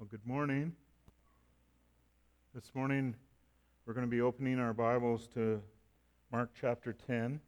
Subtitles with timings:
[0.00, 0.72] Well, good morning.
[2.54, 3.14] This morning
[3.84, 5.60] we're going to be opening our Bibles to
[6.32, 7.38] Mark chapter 10.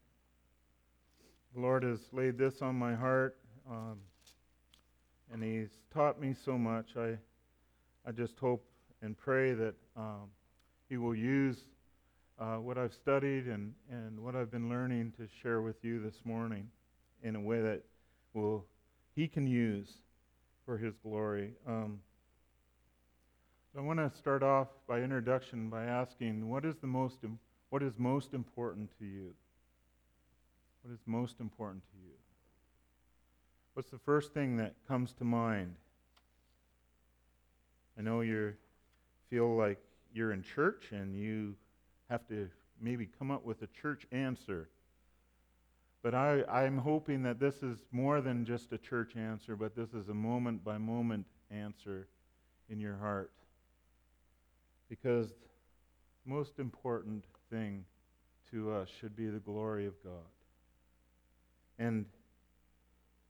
[1.54, 4.00] The Lord has laid this on my heart, um,
[5.32, 6.90] and He's taught me so much.
[6.94, 7.16] I,
[8.06, 8.66] I just hope
[9.00, 10.28] and pray that um,
[10.90, 11.56] He will use
[12.38, 16.20] uh, what I've studied and, and what I've been learning to share with you this
[16.26, 16.68] morning
[17.22, 17.80] in a way that
[18.34, 18.66] will
[19.16, 19.88] He can use
[20.66, 21.54] for His glory.
[21.66, 22.00] Um,
[23.74, 27.20] I want to start off by introduction by asking what is the most
[27.70, 29.32] what is most important to you?
[30.82, 32.12] What is most important to you?
[33.72, 35.76] What's the first thing that comes to mind?
[37.98, 38.52] I know you
[39.30, 39.78] feel like
[40.12, 41.54] you're in church and you
[42.10, 44.68] have to maybe come up with a church answer.
[46.02, 49.94] But I, I'm hoping that this is more than just a church answer, but this
[49.94, 52.08] is a moment by moment answer
[52.68, 53.30] in your heart
[54.92, 57.82] because the most important thing
[58.50, 60.28] to us should be the glory of God.
[61.78, 62.04] And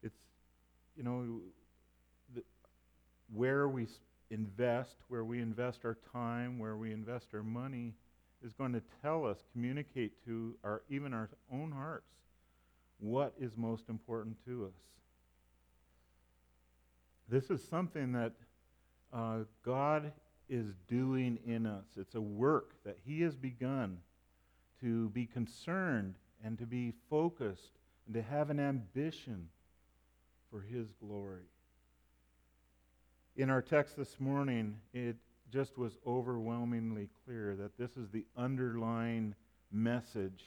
[0.03, 0.19] it's,
[0.97, 1.39] you know,
[2.35, 2.43] the,
[3.33, 3.87] where we
[4.31, 7.95] invest, where we invest our time, where we invest our money,
[8.45, 12.11] is going to tell us, communicate to our even our own hearts,
[12.99, 14.83] what is most important to us.
[17.29, 18.33] This is something that
[19.13, 20.11] uh, God
[20.53, 21.87] is doing in us.
[21.97, 23.97] It's a work that He has begun
[24.83, 29.49] to be concerned and to be focused and to have an ambition
[30.51, 31.47] for His glory.
[33.35, 35.17] In our text this morning, it
[35.51, 39.35] just was overwhelmingly clear that this is the underlying
[39.73, 40.45] message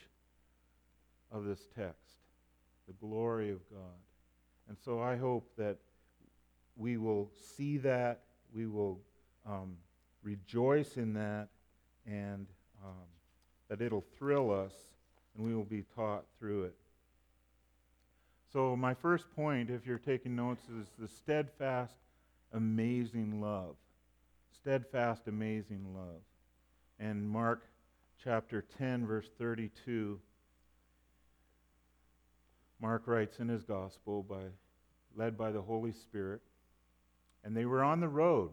[1.31, 2.01] of this text
[2.87, 3.97] the glory of God.
[4.69, 5.77] And so I hope that
[6.75, 8.21] we will see that,
[8.53, 8.99] we will
[9.43, 9.77] um,
[10.25, 11.49] rejoice in that
[12.05, 12.47] and
[12.83, 13.07] um,
[13.69, 14.73] that it'll thrill us
[15.35, 16.75] and we will be taught through it.
[18.51, 21.93] So, my first point, if you're taking notes, is the steadfast,
[22.53, 23.75] amazing love.
[24.61, 26.21] Steadfast, amazing love.
[26.97, 27.63] And Mark
[28.23, 30.19] chapter 10, verse 32,
[32.79, 34.43] Mark writes in his gospel, by,
[35.15, 36.41] led by the Holy Spirit,
[37.43, 38.51] and they were on the road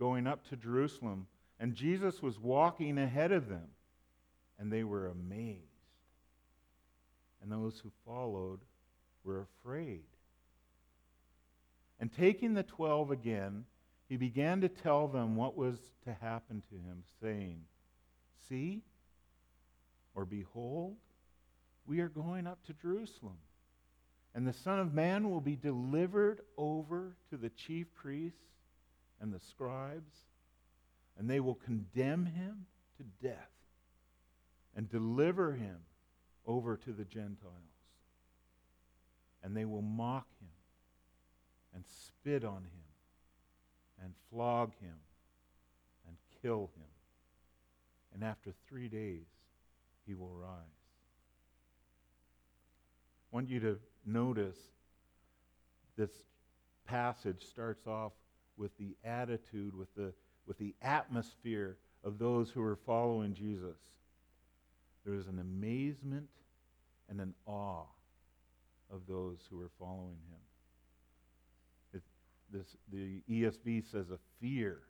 [0.00, 1.26] going up to Jerusalem,
[1.60, 3.68] and Jesus was walking ahead of them,
[4.58, 5.60] and they were amazed.
[7.42, 8.60] And those who followed
[9.22, 10.02] were afraid.
[12.00, 13.66] And taking the twelve again,
[14.08, 17.60] he began to tell them what was to happen to him, saying,
[18.48, 18.80] See,
[20.14, 20.96] or behold,
[21.86, 23.36] we are going up to Jerusalem.
[24.34, 28.38] And the Son of Man will be delivered over to the chief priests
[29.20, 30.14] and the scribes,
[31.18, 32.66] and they will condemn him
[32.96, 33.50] to death
[34.74, 35.78] and deliver him
[36.46, 37.54] over to the Gentiles.
[39.42, 40.48] And they will mock him
[41.74, 42.84] and spit on him
[44.02, 44.96] and flog him
[46.06, 46.86] and kill him.
[48.14, 49.26] And after three days,
[50.06, 50.50] he will rise.
[53.32, 54.58] I want you to notice
[55.96, 56.10] this
[56.86, 58.12] passage starts off
[58.56, 60.12] with the attitude, with the,
[60.46, 63.78] with the atmosphere of those who are following Jesus.
[65.04, 66.28] There is an amazement
[67.08, 67.84] and an awe
[68.92, 70.40] of those who are following him.
[71.94, 72.02] It,
[72.52, 74.80] this, the ESV says a fear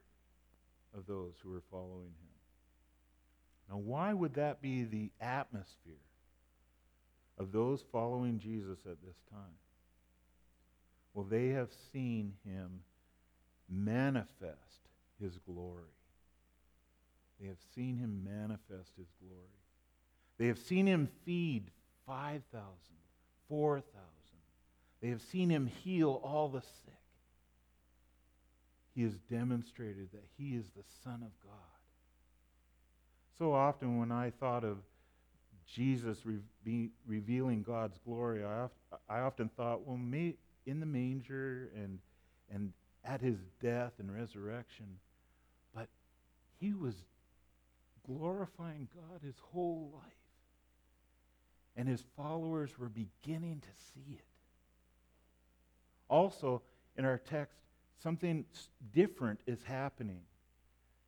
[0.96, 2.30] of those who are following him.
[3.68, 5.94] Now, why would that be the atmosphere
[7.38, 9.54] of those following Jesus at this time?
[11.14, 12.80] Well, they have seen him
[13.70, 14.88] manifest
[15.20, 15.84] his glory.
[17.40, 19.46] They have seen him manifest his glory.
[20.38, 21.70] They have seen him feed
[22.06, 22.42] 5,000,
[23.48, 23.84] 4,000.
[25.00, 26.94] They have seen him heal all the sick.
[28.94, 31.54] He has demonstrated that he is the Son of God.
[33.38, 34.78] So often, when I thought of
[35.66, 38.74] Jesus re- revealing God's glory, I, oft-
[39.08, 41.98] I often thought, well, in the manger and,
[42.52, 42.72] and
[43.04, 44.98] at his death and resurrection,
[45.74, 45.88] but
[46.58, 46.94] he was
[48.06, 50.12] glorifying God his whole life.
[51.76, 54.24] And his followers were beginning to see it.
[56.08, 56.62] Also,
[56.96, 57.56] in our text,
[58.02, 58.44] something
[58.92, 60.22] different is happening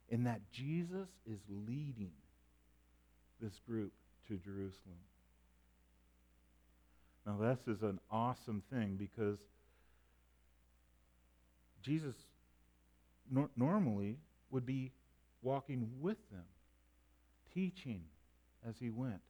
[0.09, 2.13] in that Jesus is leading
[3.41, 3.93] this group
[4.29, 4.99] to Jerusalem.
[7.27, 9.39] Now, this is an awesome thing because
[11.83, 12.15] Jesus
[13.31, 14.19] nor- normally
[14.51, 14.93] would be
[15.43, 16.45] walking with them,
[17.55, 18.05] teaching
[18.67, 19.21] as he went.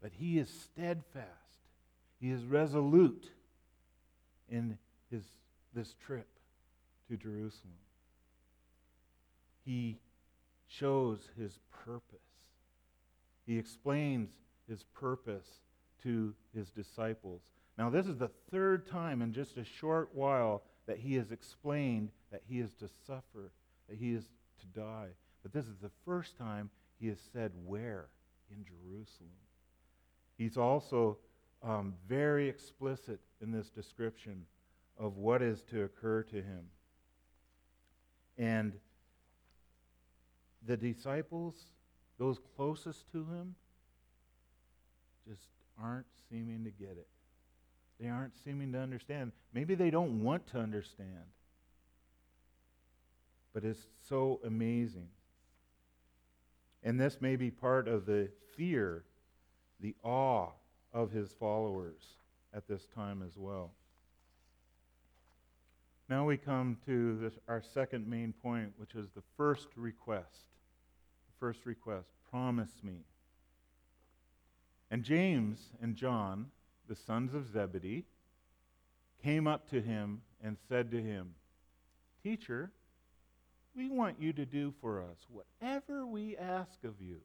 [0.00, 1.28] But he is steadfast.
[2.20, 3.30] He is resolute
[4.48, 4.78] in
[5.10, 5.24] his,
[5.74, 6.28] this trip
[7.08, 7.74] to Jerusalem.
[9.64, 9.98] He
[10.66, 12.18] shows his purpose.
[13.46, 14.30] He explains
[14.68, 15.46] his purpose
[16.02, 17.42] to his disciples.
[17.78, 22.10] Now, this is the third time in just a short while that he has explained
[22.30, 23.52] that he is to suffer,
[23.88, 24.24] that he is
[24.60, 25.08] to die.
[25.42, 28.08] But this is the first time he has said where
[28.50, 29.30] in Jerusalem.
[30.38, 31.18] He's also
[31.62, 34.44] um, very explicit in this description
[34.98, 36.66] of what is to occur to him.
[38.38, 38.72] And
[40.66, 41.54] the disciples,
[42.18, 43.54] those closest to him,
[45.28, 45.48] just
[45.80, 47.06] aren't seeming to get it.
[48.02, 49.30] They aren't seeming to understand.
[49.54, 51.30] Maybe they don't want to understand.
[53.54, 55.06] But it's so amazing.
[56.82, 59.04] And this may be part of the fear,
[59.78, 60.48] the awe
[60.92, 62.02] of his followers
[62.52, 63.70] at this time as well.
[66.08, 70.46] Now we come to this, our second main point, which is the first request.
[71.28, 73.04] The first request promise me.
[74.90, 76.46] And James and John,
[76.92, 78.04] the sons of Zebedee,
[79.24, 81.30] came up to him and said to him,
[82.22, 82.70] Teacher,
[83.74, 87.22] we want you to do for us whatever we ask of you.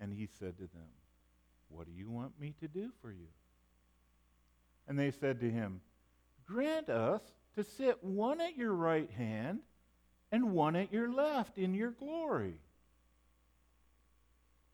[0.00, 0.88] And he said to them,
[1.68, 3.28] What do you want me to do for you?
[4.88, 5.82] And they said to him,
[6.46, 7.20] Grant us
[7.56, 9.58] to sit one at your right hand
[10.30, 12.54] and one at your left in your glory.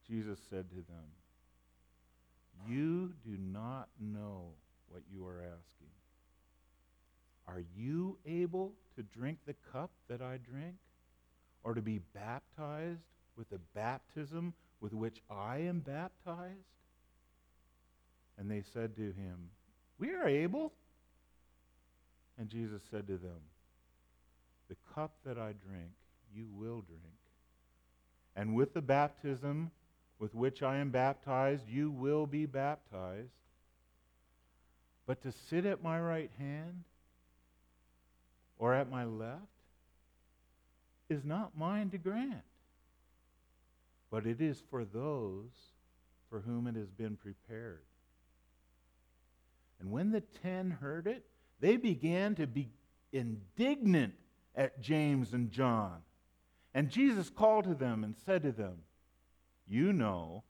[0.06, 1.17] Jesus said to them,
[2.66, 4.50] You do not know
[4.88, 5.88] what you are asking.
[7.46, 10.74] Are you able to drink the cup that I drink?
[11.64, 13.02] Or to be baptized
[13.36, 16.56] with the baptism with which I am baptized?
[18.38, 19.50] And they said to him,
[19.98, 20.72] We are able.
[22.38, 23.40] And Jesus said to them,
[24.68, 25.90] The cup that I drink,
[26.34, 27.02] you will drink.
[28.36, 29.72] And with the baptism
[30.18, 33.32] with which I am baptized, you will be baptized.
[35.06, 36.84] But to sit at my right hand
[38.58, 39.42] or at my left
[41.08, 42.42] is not mine to grant,
[44.10, 45.52] but it is for those
[46.28, 47.82] for whom it has been prepared.
[49.80, 51.24] And when the ten heard it,
[51.60, 52.68] they began to be
[53.12, 54.14] indignant
[54.54, 55.98] at James and John.
[56.74, 58.78] And Jesus called to them and said to them,
[59.68, 60.44] You know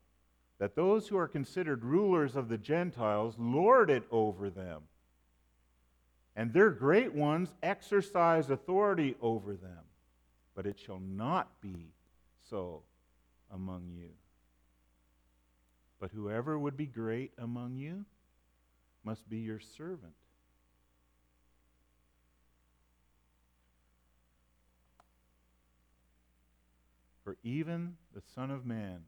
[0.59, 4.83] that those who are considered rulers of the Gentiles lord it over them,
[6.37, 9.85] and their great ones exercise authority over them.
[10.55, 11.93] But it shall not be
[12.51, 12.83] so
[13.53, 14.11] among you.
[16.01, 18.05] But whoever would be great among you
[19.05, 20.15] must be your servant.
[27.29, 29.03] For even the Son of Man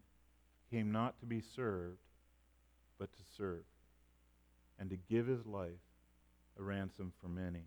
[0.70, 2.02] came not to be served,
[2.98, 3.64] but to serve,
[4.78, 5.80] and to give his life
[6.58, 7.62] a ransom for many.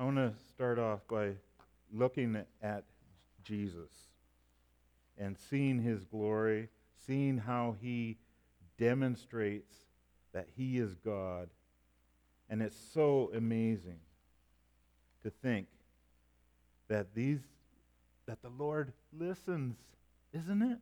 [0.00, 1.34] I want to start off by
[1.92, 2.82] looking at
[3.44, 3.92] Jesus
[5.16, 6.70] and seeing his glory,
[7.06, 8.18] seeing how he
[8.78, 9.76] demonstrates
[10.32, 11.50] that he is God.
[12.50, 14.00] And it's so amazing
[15.22, 15.66] to think
[16.88, 17.40] that these
[18.26, 19.76] that the Lord listens,
[20.32, 20.78] isn't it?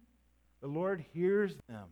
[0.61, 1.89] The Lord hears them.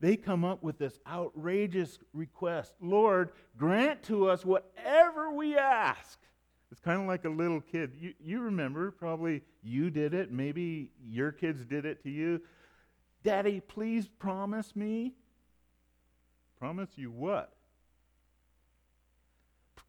[0.00, 6.18] They come up with this outrageous request Lord, grant to us whatever we ask.
[6.70, 7.92] It's kind of like a little kid.
[7.98, 12.42] You, you remember, probably you did it, maybe your kids did it to you.
[13.22, 15.14] Daddy, please promise me.
[16.58, 17.52] Promise you what?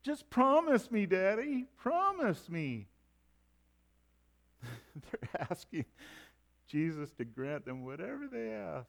[0.04, 1.66] Just promise me, Daddy.
[1.78, 2.88] Promise me.
[4.96, 5.86] They're asking
[6.68, 8.88] Jesus to grant them whatever they ask.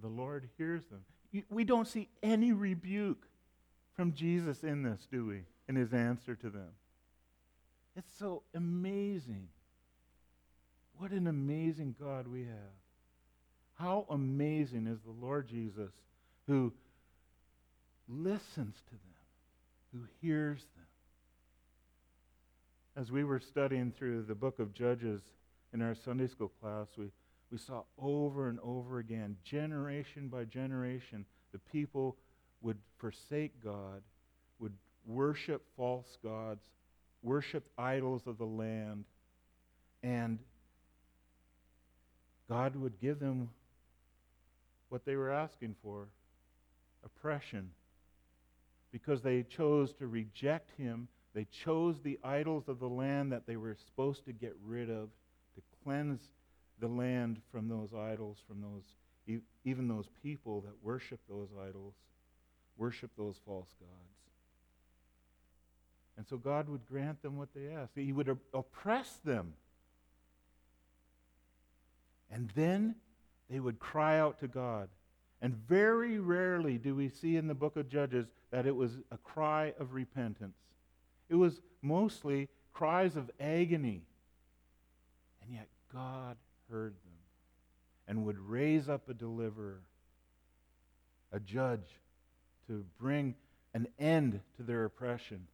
[0.00, 1.04] The Lord hears them.
[1.50, 3.26] We don't see any rebuke
[3.94, 5.42] from Jesus in this, do we?
[5.68, 6.70] In his answer to them.
[7.96, 9.48] It's so amazing.
[10.98, 12.76] What an amazing God we have.
[13.74, 15.92] How amazing is the Lord Jesus
[16.46, 16.72] who
[18.08, 19.15] listens to them,
[19.96, 20.84] who hears them.
[22.96, 25.20] As we were studying through the book of Judges
[25.72, 27.10] in our Sunday school class, we,
[27.50, 32.16] we saw over and over again, generation by generation, the people
[32.62, 34.02] would forsake God,
[34.58, 34.72] would
[35.06, 36.64] worship false gods,
[37.22, 39.04] worship idols of the land,
[40.02, 40.38] and
[42.48, 43.50] God would give them
[44.88, 46.08] what they were asking for
[47.04, 47.70] oppression.
[48.96, 53.58] Because they chose to reject Him, they chose the idols of the land that they
[53.58, 55.10] were supposed to get rid of,
[55.54, 56.22] to cleanse
[56.80, 61.92] the land from those idols, from those, even those people that worship those idols,
[62.78, 64.16] worship those false gods.
[66.16, 67.92] And so God would grant them what they asked.
[67.94, 69.52] He would oppress them.
[72.30, 72.94] And then
[73.50, 74.88] they would cry out to God.
[75.46, 79.16] And very rarely do we see in the book of Judges that it was a
[79.16, 80.56] cry of repentance.
[81.28, 84.02] It was mostly cries of agony.
[85.40, 86.36] And yet God
[86.68, 87.12] heard them
[88.08, 89.82] and would raise up a deliverer,
[91.30, 92.00] a judge,
[92.66, 93.36] to bring
[93.72, 95.46] an end to their oppression.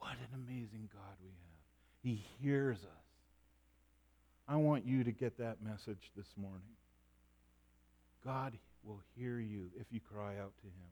[0.00, 1.62] What an amazing God we have.
[2.02, 3.06] He hears us.
[4.46, 6.60] I want you to get that message this morning.
[8.24, 10.90] God will hear you if you cry out to him.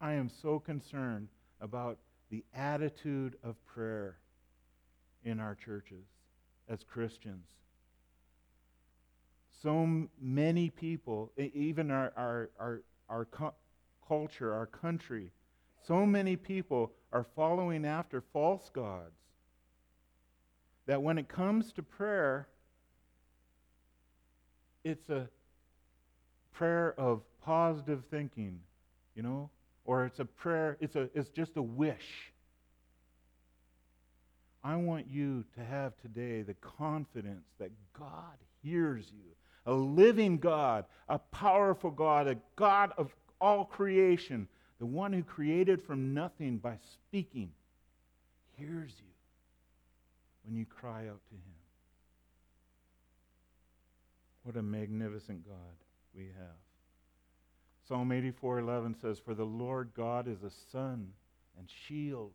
[0.00, 1.28] I am so concerned
[1.60, 1.98] about
[2.30, 4.18] the attitude of prayer
[5.24, 6.04] in our churches
[6.68, 7.46] as Christians.
[9.62, 13.54] So many people, even our, our, our, our cu-
[14.06, 15.30] culture, our country,
[15.86, 19.16] so many people are following after false gods
[20.86, 22.48] that when it comes to prayer,
[24.84, 25.28] it's a
[26.56, 28.58] prayer of positive thinking,
[29.14, 29.50] you know,
[29.84, 32.32] or it's a prayer, it's, a, it's just a wish.
[34.64, 39.30] I want you to have today the confidence that God hears you.
[39.66, 44.48] A living God, a powerful God, a God of all creation,
[44.78, 47.50] the one who created from nothing by speaking,
[48.56, 49.12] hears you
[50.44, 51.56] when you cry out to him.
[54.44, 55.85] What a magnificent God
[56.16, 56.56] we have.
[57.86, 61.14] Psalm 84:11 says, "For the Lord God is a sun
[61.56, 62.32] and shield.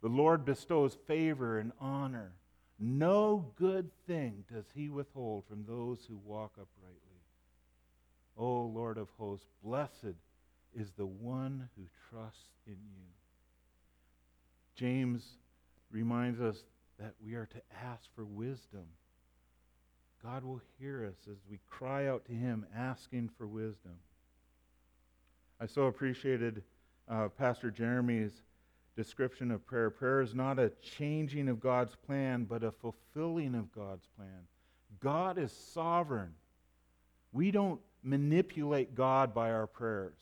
[0.00, 2.36] The Lord bestows favor and honor.
[2.78, 7.22] No good thing does he withhold from those who walk uprightly.
[8.36, 10.16] O Lord of hosts, blessed
[10.72, 13.12] is the one who trusts in you."
[14.74, 15.38] James
[15.90, 16.64] reminds us
[16.98, 18.86] that we are to ask for wisdom.
[20.24, 23.92] God will hear us as we cry out to Him asking for wisdom.
[25.60, 26.62] I so appreciated
[27.08, 28.32] uh, Pastor Jeremy's
[28.96, 29.90] description of prayer.
[29.90, 34.46] Prayer is not a changing of God's plan, but a fulfilling of God's plan.
[35.00, 36.32] God is sovereign.
[37.32, 40.16] We don't manipulate God by our prayers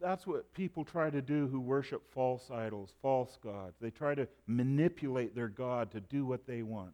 [0.00, 3.76] that's what people try to do who worship false idols, false gods.
[3.80, 6.92] They try to manipulate their God to do what they want.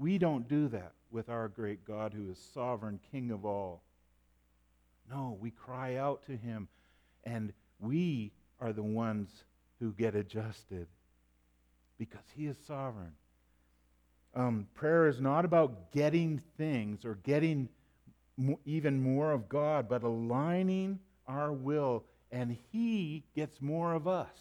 [0.00, 3.82] We don't do that with our great God who is sovereign, king of all.
[5.10, 6.68] No, we cry out to him,
[7.24, 9.44] and we are the ones
[9.78, 10.86] who get adjusted
[11.98, 13.12] because he is sovereign.
[14.34, 17.68] Um, prayer is not about getting things or getting
[18.64, 24.34] even more of God, but aligning our will, and He gets more of us.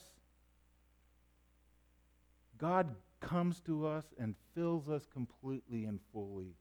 [2.58, 6.56] God comes to us and fills us completely and fully.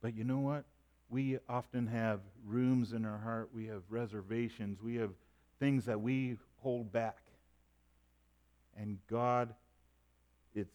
[0.00, 0.64] But you know what?
[1.08, 5.10] We often have rooms in our heart, we have reservations, we have
[5.60, 7.18] things that we hold back.
[8.76, 9.54] And God,
[10.54, 10.74] it's,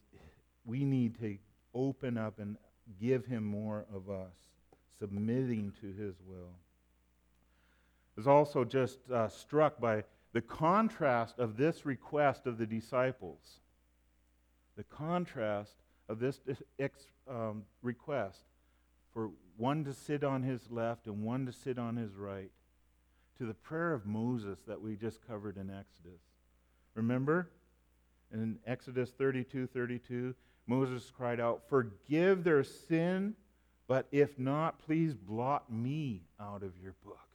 [0.65, 1.37] we need to
[1.73, 2.57] open up and
[2.99, 4.33] give Him more of us,
[4.99, 6.53] submitting to His will
[8.19, 10.03] was also just uh, struck by
[10.33, 13.61] the contrast of this request of the disciples.
[14.79, 15.73] The contrast
[16.07, 16.39] of this
[17.29, 18.45] um, request
[19.13, 22.49] for one to sit on his left and one to sit on his right
[23.39, 26.21] to the prayer of Moses that we just covered in Exodus.
[26.95, 27.49] Remember?
[28.31, 30.33] In Exodus 32 32,
[30.65, 33.35] Moses cried out, Forgive their sin,
[33.85, 37.27] but if not, please blot me out of your book.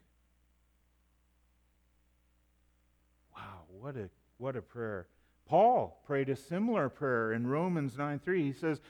[3.36, 4.08] Wow, what a,
[4.38, 5.08] what a prayer.
[5.46, 8.42] Paul prayed a similar prayer in Romans 9 3.
[8.42, 8.80] He says,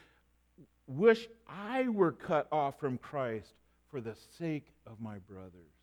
[0.87, 3.53] Wish I were cut off from Christ
[3.89, 5.75] for the sake of my brothers.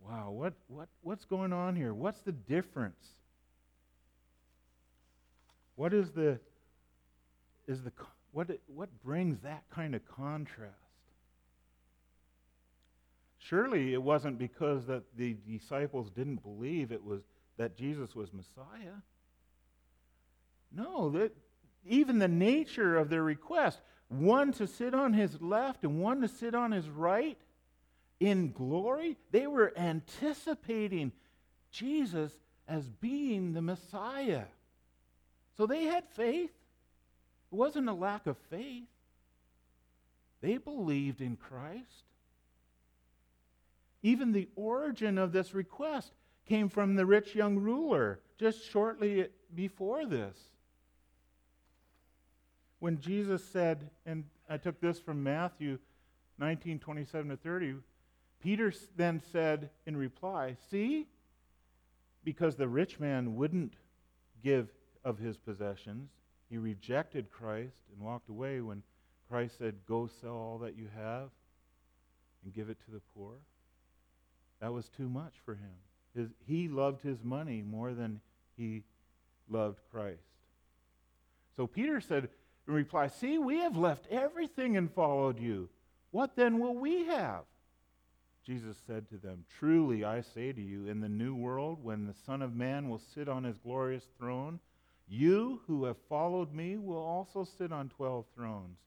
[0.00, 1.92] Wow, what, what, what's going on here?
[1.92, 3.08] What's the difference?
[5.74, 6.38] What is the,
[7.66, 7.92] is the,
[8.30, 10.74] what, what brings that kind of contrast?
[13.48, 17.20] Surely it wasn't because that the disciples didn't believe it was
[17.58, 18.96] that Jesus was Messiah.
[20.72, 21.32] No, that
[21.86, 26.28] even the nature of their request, one to sit on his left and one to
[26.28, 27.38] sit on his right
[28.18, 31.12] in glory, they were anticipating
[31.70, 32.32] Jesus
[32.66, 34.46] as being the Messiah.
[35.56, 36.50] So they had faith.
[37.52, 38.88] It wasn't a lack of faith.
[40.40, 42.06] They believed in Christ.
[44.02, 46.12] Even the origin of this request
[46.46, 50.36] came from the rich young ruler just shortly before this.
[52.78, 55.78] When Jesus said, and I took this from Matthew
[56.38, 57.74] 19 27 to 30,
[58.42, 61.06] Peter then said in reply, See,
[62.22, 63.74] because the rich man wouldn't
[64.42, 64.68] give
[65.04, 66.10] of his possessions,
[66.50, 68.82] he rejected Christ and walked away when
[69.28, 71.30] Christ said, Go sell all that you have
[72.44, 73.34] and give it to the poor.
[74.60, 75.74] That was too much for him.
[76.14, 78.20] His, he loved his money more than
[78.56, 78.84] he
[79.48, 80.22] loved Christ.
[81.56, 82.28] So Peter said
[82.66, 85.68] in reply, See, we have left everything and followed you.
[86.10, 87.44] What then will we have?
[88.44, 92.14] Jesus said to them, Truly I say to you, in the new world, when the
[92.14, 94.60] Son of Man will sit on his glorious throne,
[95.08, 98.78] you who have followed me will also sit on twelve thrones,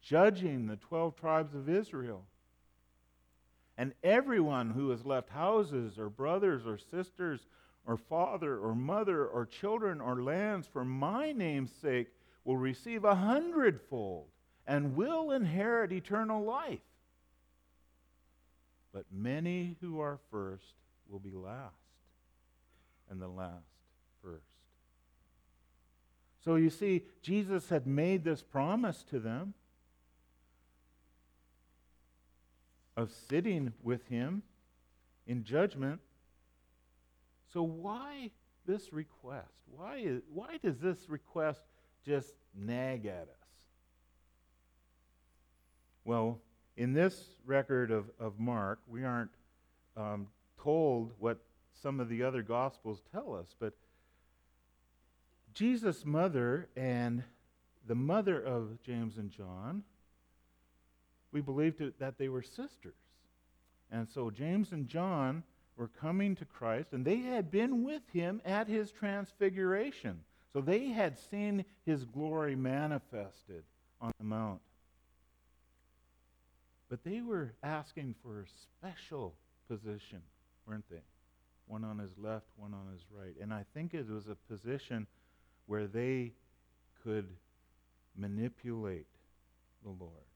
[0.00, 2.24] judging the twelve tribes of Israel.
[3.78, 7.46] And everyone who has left houses or brothers or sisters
[7.86, 12.08] or father or mother or children or lands for my name's sake
[12.44, 14.26] will receive a hundredfold
[14.66, 16.80] and will inherit eternal life.
[18.92, 20.74] But many who are first
[21.08, 21.74] will be last,
[23.08, 23.64] and the last
[24.22, 24.42] first.
[26.44, 29.54] So you see, Jesus had made this promise to them.
[32.98, 34.42] Of sitting with him
[35.24, 36.00] in judgment.
[37.52, 38.32] So, why
[38.66, 39.54] this request?
[39.70, 41.60] Why, is, why does this request
[42.04, 43.58] just nag at us?
[46.04, 46.40] Well,
[46.76, 49.30] in this record of, of Mark, we aren't
[49.96, 50.26] um,
[50.60, 51.38] told what
[51.80, 53.74] some of the other Gospels tell us, but
[55.54, 57.22] Jesus' mother and
[57.86, 59.84] the mother of James and John
[61.32, 62.94] we believed that they were sisters.
[63.90, 65.42] And so James and John
[65.76, 70.20] were coming to Christ, and they had been with him at his transfiguration.
[70.52, 73.64] So they had seen his glory manifested
[74.00, 74.60] on the mount.
[76.88, 79.34] But they were asking for a special
[79.68, 80.22] position,
[80.66, 81.02] weren't they?
[81.66, 83.34] One on his left, one on his right.
[83.40, 85.06] And I think it was a position
[85.66, 86.32] where they
[87.04, 87.28] could
[88.16, 89.06] manipulate
[89.84, 90.27] the Lord.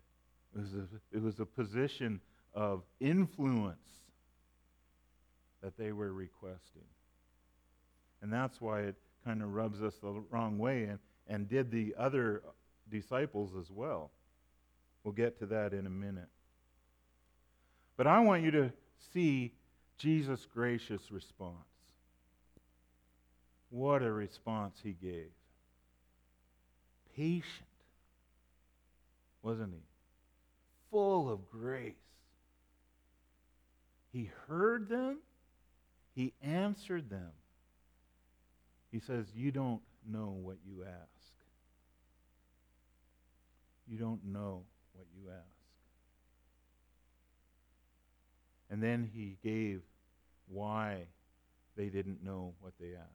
[0.55, 2.21] It was a, it was a position
[2.55, 3.79] of influence
[5.63, 6.83] that they were requesting.
[8.21, 11.95] And that's why it kind of rubs us the wrong way and, and did the
[11.99, 12.43] other
[12.91, 14.11] disciples as well.
[15.05, 16.29] We'll get to that in a minute.
[17.97, 18.73] But I want you to
[19.13, 19.53] see
[19.99, 21.57] Jesus' gracious response.
[23.71, 25.31] What a response he gave.
[27.17, 27.45] Patient,
[29.43, 29.92] wasn't he?
[30.93, 31.95] Full of grace.
[34.13, 35.19] He heard them,
[36.15, 37.33] he answered them.
[38.93, 41.33] He says, You don't know what you ask.
[43.89, 45.41] You don't know what you ask.
[48.71, 49.81] And then he gave
[50.47, 51.07] why
[51.77, 53.09] they didn't know what they asked.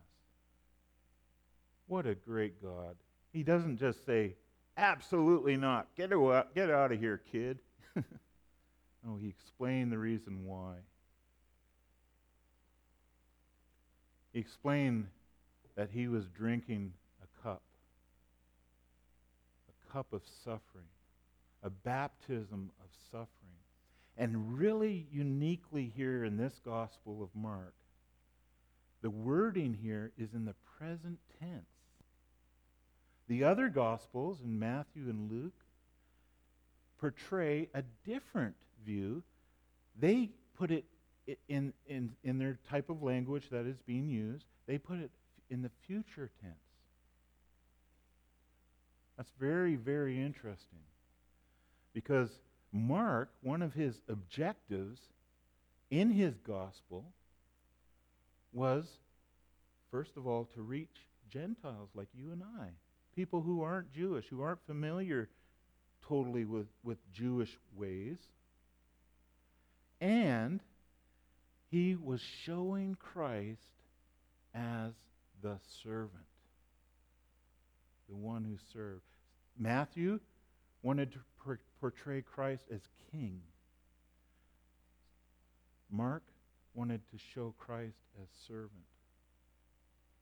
[1.86, 2.96] What a great God.
[3.32, 4.34] He doesn't just say,
[4.78, 5.88] Absolutely not.
[5.96, 7.60] Get, out, get out of here, kid.
[7.98, 8.04] No,
[9.08, 10.76] oh, he explained the reason why.
[14.34, 15.08] He explained
[15.76, 17.62] that he was drinking a cup,
[19.70, 20.90] a cup of suffering,
[21.64, 23.28] a baptism of suffering.
[24.18, 27.76] And really uniquely here in this Gospel of Mark,
[29.02, 31.66] the wording here is in the present tense.
[33.28, 35.67] The other Gospels, in Matthew and Luke,
[37.00, 38.56] portray a different
[38.86, 39.24] view.
[40.00, 40.86] They put it
[41.48, 45.12] in, in, in their type of language that is being used, they put it
[45.50, 46.56] in the future tense.
[49.18, 50.80] That's very, very interesting.
[51.94, 52.30] Because
[52.72, 55.00] Mark, one of his objectives
[55.90, 57.06] in his gospel
[58.54, 58.86] was,
[59.92, 62.68] first of all, to reach Gentiles like you and I,
[63.16, 65.30] people who aren't Jewish, who aren't familiar
[66.08, 68.18] totally with, with Jewish ways.
[70.00, 70.62] And
[71.70, 73.60] he was showing Christ
[74.54, 74.94] as
[75.42, 76.12] the servant,
[78.10, 79.02] the one who served.
[79.58, 80.20] Matthew
[80.82, 81.20] wanted to
[81.80, 83.42] portray Christ as king.
[85.90, 86.24] Mark
[86.74, 88.72] wanted to show Christ as servant.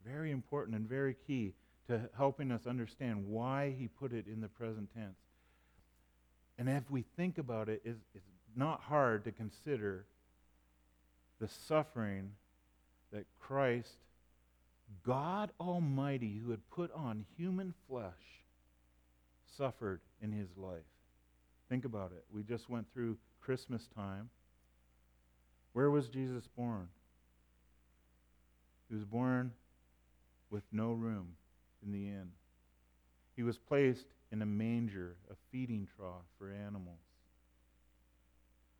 [0.05, 1.53] Very important and very key
[1.87, 5.17] to helping us understand why he put it in the present tense.
[6.57, 10.05] And if we think about it, it's, it's not hard to consider
[11.39, 12.31] the suffering
[13.11, 13.97] that Christ,
[15.05, 18.13] God Almighty, who had put on human flesh,
[19.57, 20.79] suffered in his life.
[21.69, 22.23] Think about it.
[22.31, 24.29] We just went through Christmas time.
[25.73, 26.87] Where was Jesus born?
[28.87, 29.51] He was born
[30.49, 31.33] with no room
[31.85, 32.29] in the inn.
[33.35, 36.99] He was placed in a manger, a feeding trough for animals.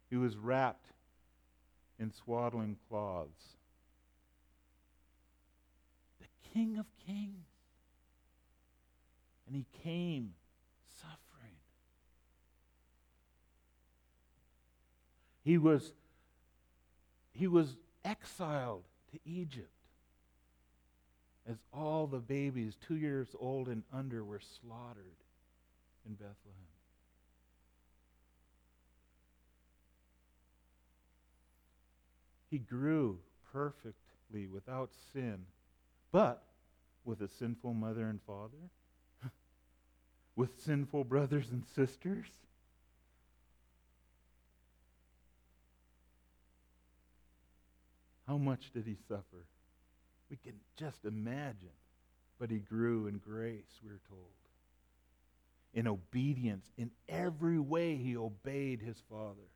[0.10, 0.88] He was wrapped
[1.99, 3.58] in swaddling cloths.
[6.19, 7.47] The King of Kings.
[9.47, 10.34] And he came
[10.99, 11.58] suffering.
[15.43, 15.93] He was,
[17.31, 19.69] he was exiled to Egypt
[21.47, 25.24] as all the babies two years old and under were slaughtered
[26.05, 26.35] in Bethlehem.
[32.49, 33.19] He grew
[33.51, 35.45] perfectly without sin,
[36.11, 36.43] but
[37.03, 38.69] with a sinful mother and father,
[40.35, 42.27] with sinful brothers and sisters.
[48.27, 49.45] How much did he suffer?
[50.29, 51.69] We can just imagine.
[52.39, 54.44] But he grew in grace, we're told.
[55.75, 56.71] In obedience.
[56.77, 59.47] In every way, he obeyed his Father.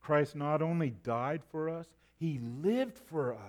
[0.00, 1.86] Christ not only died for us,
[2.18, 3.40] he lived for us.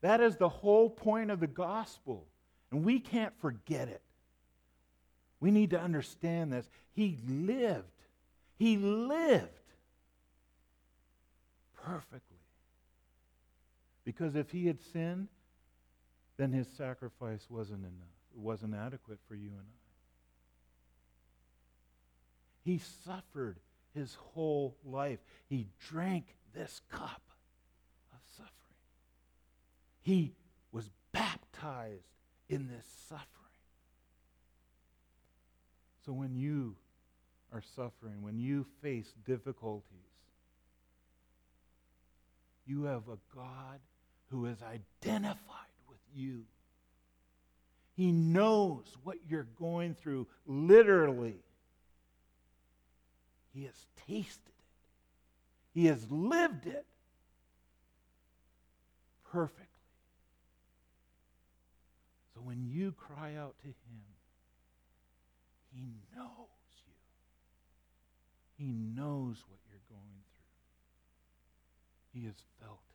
[0.00, 2.26] That is the whole point of the gospel.
[2.70, 4.02] And we can't forget it.
[5.40, 6.68] We need to understand this.
[6.92, 7.84] He lived.
[8.56, 9.48] He lived
[11.74, 12.38] perfectly.
[14.04, 15.28] Because if he had sinned,
[16.36, 18.11] then his sacrifice wasn't enough.
[18.34, 19.82] Wasn't adequate for you and I.
[22.64, 23.58] He suffered
[23.94, 25.18] his whole life.
[25.48, 27.22] He drank this cup
[28.12, 28.52] of suffering.
[30.00, 30.34] He
[30.70, 32.06] was baptized
[32.48, 33.28] in this suffering.
[36.04, 36.76] So when you
[37.52, 39.84] are suffering, when you face difficulties,
[42.66, 43.80] you have a God
[44.30, 45.36] who is identified
[45.88, 46.44] with you.
[47.94, 51.36] He knows what you're going through, literally.
[53.52, 56.86] He has tasted it, He has lived it
[59.30, 59.66] perfectly.
[62.34, 63.74] So when you cry out to Him,
[65.74, 65.82] He
[66.16, 66.48] knows
[66.86, 66.94] you,
[68.56, 70.22] He knows what you're going
[72.12, 72.92] through, He has felt it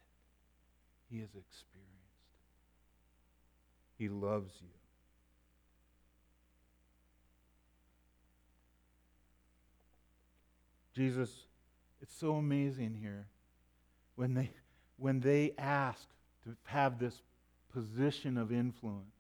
[1.10, 1.94] he has experienced.
[3.98, 4.04] it.
[4.04, 4.68] He loves you.
[10.98, 11.30] Jesus,
[12.02, 13.28] it's so amazing here
[14.16, 14.50] when they
[14.98, 16.08] when they ask
[16.44, 17.22] to have this
[17.72, 19.14] position of influence.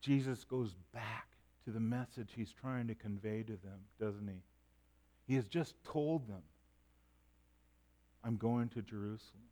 [0.00, 1.26] Jesus goes back
[1.64, 4.44] to the message he's trying to convey to them, doesn't he?
[5.26, 6.42] He has just told them
[8.22, 9.42] I'm going to Jerusalem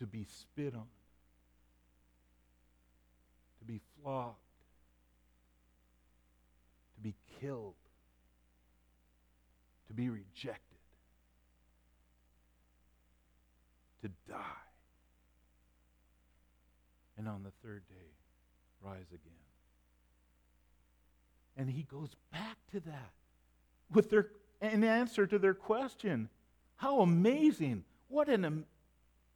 [0.00, 0.88] to be spit on,
[3.60, 4.34] to be flogged,
[7.40, 7.74] killed,
[9.88, 10.60] to be rejected,
[14.02, 14.42] to die,
[17.16, 17.94] and on the third day,
[18.82, 19.32] rise again.
[21.56, 23.12] And he goes back to that
[23.90, 24.28] with their
[24.60, 26.28] an answer to their question.
[26.76, 27.84] How amazing.
[28.08, 28.64] What an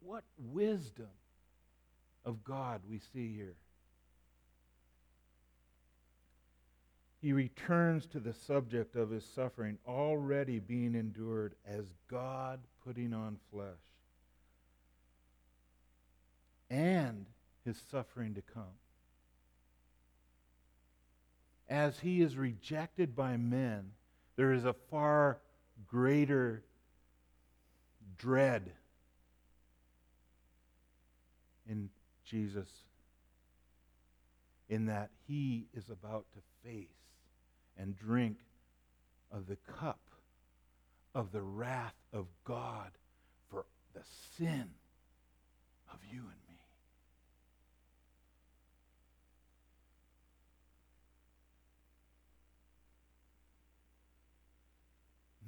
[0.01, 1.09] what wisdom
[2.25, 3.55] of God we see here.
[7.21, 13.37] He returns to the subject of his suffering already being endured as God putting on
[13.51, 13.77] flesh
[16.71, 17.27] and
[17.63, 18.73] his suffering to come.
[21.69, 23.91] As he is rejected by men,
[24.35, 25.39] there is a far
[25.87, 26.63] greater
[28.17, 28.71] dread
[31.69, 31.89] in
[32.25, 32.69] Jesus
[34.69, 37.00] in that he is about to face
[37.77, 38.37] and drink
[39.31, 39.99] of the cup
[41.13, 42.91] of the wrath of God
[43.49, 44.01] for the
[44.37, 44.69] sin
[45.91, 46.55] of you and me.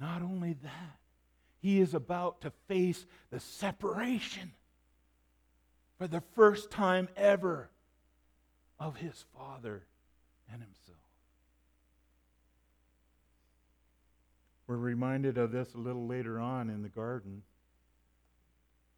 [0.00, 0.98] Not only that,
[1.60, 4.52] he is about to face the separation
[5.96, 7.70] for the first time ever
[8.78, 9.86] of his Father
[10.52, 10.83] and himself.
[14.66, 17.42] We're reminded of this a little later on in the garden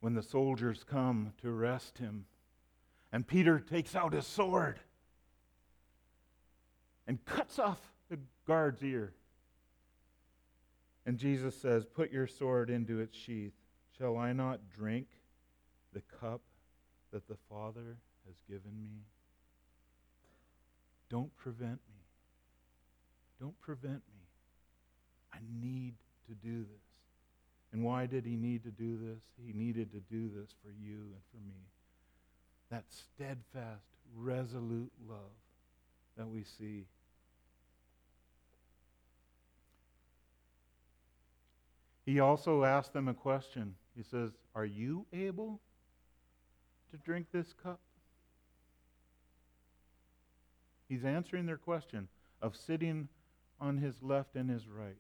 [0.01, 2.27] when the soldiers come to arrest him.
[3.13, 4.79] And Peter takes out his sword
[7.07, 9.15] and cuts off the guard's ear.
[11.05, 13.55] And Jesus says, Put your sword into its sheath.
[13.97, 15.07] Shall I not drink
[15.93, 16.43] the cup
[17.13, 19.05] that the Father has given me?
[21.09, 22.05] Don't prevent me.
[23.41, 24.16] Don't prevent me.
[25.37, 25.95] I need
[26.29, 26.83] to do this.
[27.73, 29.23] And why did he need to do this?
[29.45, 31.61] He needed to do this for you and for me.
[32.71, 35.19] That steadfast, resolute love
[36.17, 36.87] that we see.
[42.07, 43.75] He also asked them a question.
[43.97, 45.61] He says, Are you able
[46.93, 47.81] to drink this cup?
[50.89, 52.09] He's answering their question
[52.41, 53.09] of sitting
[53.61, 54.97] on his left and his right.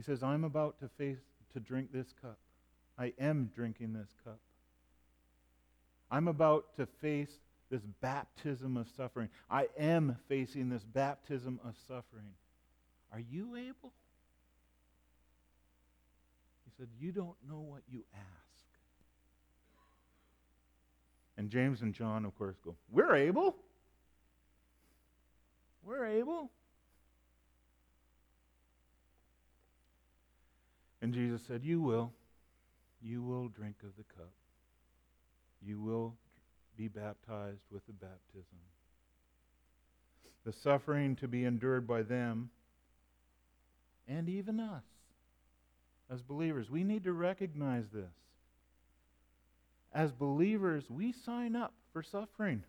[0.00, 1.18] He says, I'm about to face
[1.52, 2.38] to drink this cup.
[2.96, 4.38] I am drinking this cup.
[6.10, 7.28] I'm about to face
[7.70, 9.28] this baptism of suffering.
[9.50, 12.32] I am facing this baptism of suffering.
[13.12, 13.92] Are you able?
[16.64, 18.24] He said, You don't know what you ask.
[21.36, 23.54] And James and John, of course, go, We're able.
[25.84, 26.50] We're able.
[31.02, 32.12] And Jesus said, You will.
[33.02, 34.32] You will drink of the cup.
[35.62, 36.14] You will
[36.76, 38.58] be baptized with the baptism.
[40.44, 42.50] The suffering to be endured by them
[44.08, 44.82] and even us
[46.10, 46.70] as believers.
[46.70, 48.10] We need to recognize this
[49.92, 52.62] as believers, we sign up for suffering.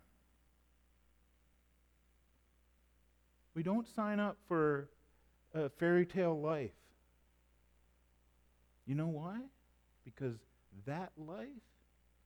[3.54, 4.88] We don't sign up for
[5.54, 6.70] a fairy tale life.
[8.86, 9.38] You know why?
[10.04, 10.36] Because
[10.86, 11.48] that life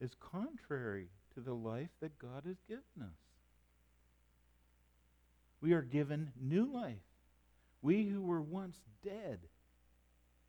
[0.00, 3.18] is contrary to the life that God has given us.
[5.60, 6.96] We are given new life.
[7.82, 9.40] We who were once dead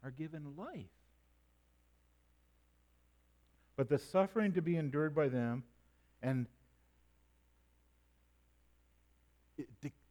[0.04, 0.86] are given life.
[3.76, 5.64] But the suffering to be endured by them
[6.22, 6.48] and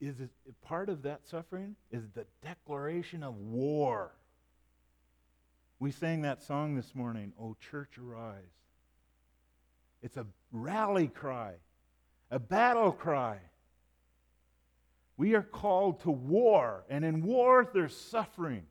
[0.00, 0.16] is
[0.62, 4.12] part of that suffering is the declaration of war.
[5.78, 8.44] We sang that song this morning, "Oh Church Arise."
[10.02, 11.56] It's a rally cry,
[12.30, 13.40] a battle cry.
[15.16, 18.66] We are called to war, and in war there's suffering.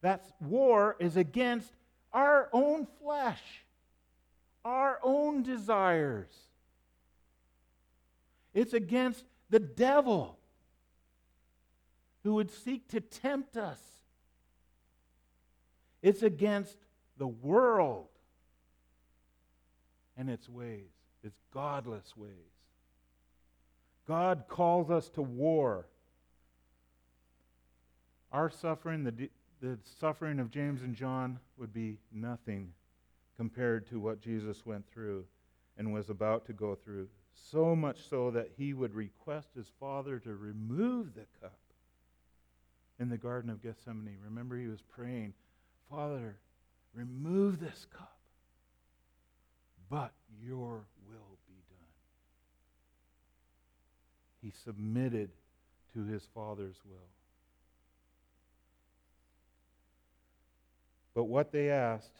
[0.00, 1.72] That war is against
[2.12, 3.64] our own flesh,
[4.64, 6.32] our own desires.
[8.54, 10.38] It's against the devil
[12.22, 13.80] who would seek to tempt us.
[16.06, 16.76] It's against
[17.18, 18.06] the world
[20.16, 20.92] and its ways,
[21.24, 22.30] its godless ways.
[24.06, 25.88] God calls us to war.
[28.30, 29.28] Our suffering, the,
[29.60, 32.72] the suffering of James and John would be nothing
[33.36, 35.24] compared to what Jesus went through
[35.76, 37.08] and was about to go through.
[37.34, 41.58] So much so that he would request his Father to remove the cup
[43.00, 44.18] in the Garden of Gethsemane.
[44.24, 45.34] Remember, he was praying,
[45.90, 46.36] Father,
[46.94, 48.16] remove this cup,
[49.88, 51.88] but your will be done.
[54.42, 55.30] He submitted
[55.94, 57.08] to his Father's will.
[61.14, 62.18] But what they asked,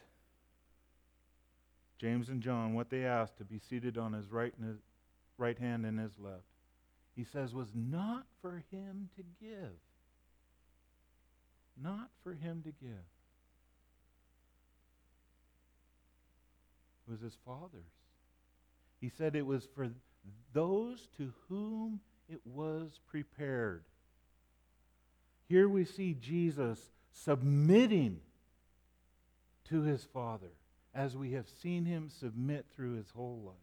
[1.99, 4.79] James and John, what they asked to be seated on his right, his
[5.37, 6.45] right hand and his left,
[7.15, 9.73] he says, was not for him to give.
[11.83, 13.05] Not for him to give.
[17.07, 17.93] It was his father's.
[19.01, 19.89] He said it was for
[20.53, 23.85] those to whom it was prepared.
[25.49, 26.81] Here we see Jesus
[27.13, 28.21] submitting
[29.69, 30.51] to his Father
[30.95, 33.57] as we have seen him submit through his whole life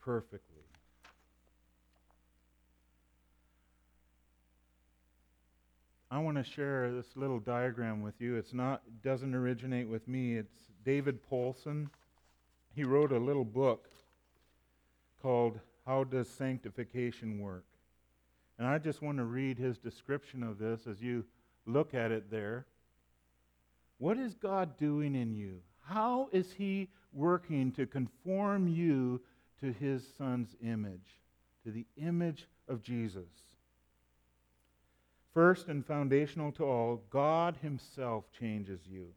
[0.00, 0.55] perfectly.
[6.16, 8.36] I want to share this little diagram with you.
[8.36, 10.36] It's not doesn't originate with me.
[10.36, 11.90] It's David Powlison.
[12.74, 13.90] He wrote a little book
[15.20, 17.66] called How Does Sanctification Work?
[18.58, 21.22] And I just want to read his description of this as you
[21.66, 22.64] look at it there.
[23.98, 25.60] What is God doing in you?
[25.82, 29.20] How is he working to conform you
[29.60, 31.20] to his son's image,
[31.64, 33.28] to the image of Jesus?
[35.36, 39.08] First and foundational to all, God himself changes you.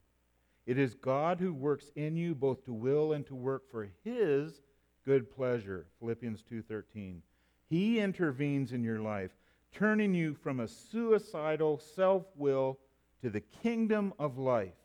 [0.65, 4.61] It is God who works in you both to will and to work for his
[5.05, 5.87] good pleasure.
[5.97, 7.21] Philippians 2:13.
[7.69, 9.31] He intervenes in your life,
[9.71, 12.77] turning you from a suicidal self-will
[13.21, 14.75] to the kingdom of life.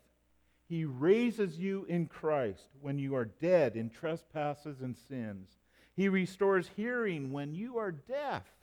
[0.69, 5.59] He raises you in Christ when you are dead in trespasses and sins.
[5.97, 8.55] He restores hearing when you are deaf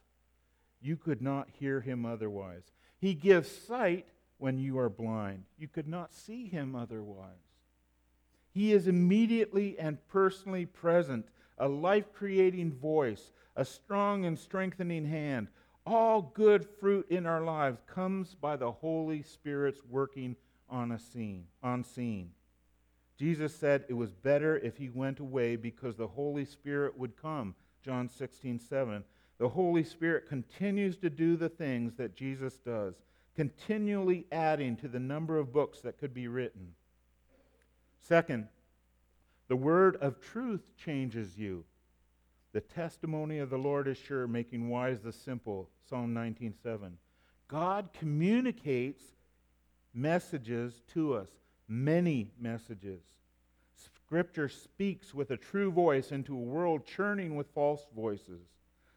[0.83, 2.73] you could not hear him otherwise.
[2.99, 4.07] He gives sight
[4.39, 5.45] when you are blind.
[5.57, 7.29] You could not see him otherwise.
[8.53, 11.27] He is immediately and personally present,
[11.59, 15.49] a life creating voice, a strong and strengthening hand.
[15.87, 20.37] All good fruit in our lives comes by the Holy Spirit's working
[20.69, 22.31] on a scene, on scene.
[23.17, 27.55] Jesus said it was better if he went away because the Holy Spirit would come.
[27.85, 29.05] John 16, 7
[29.43, 32.95] the Holy Spirit continues to do the things that Jesus does,
[33.35, 36.77] continually adding to the number of books that could be written.
[38.03, 38.47] Second,
[39.49, 41.65] the word of truth changes you.
[42.53, 45.69] The testimony of the Lord is sure, making wise the simple.
[45.89, 46.99] Psalm 19:7.
[47.49, 49.03] God communicates
[49.93, 51.31] messages to us,
[51.67, 53.03] many messages.
[53.75, 58.47] Scripture speaks with a true voice into a world churning with false voices.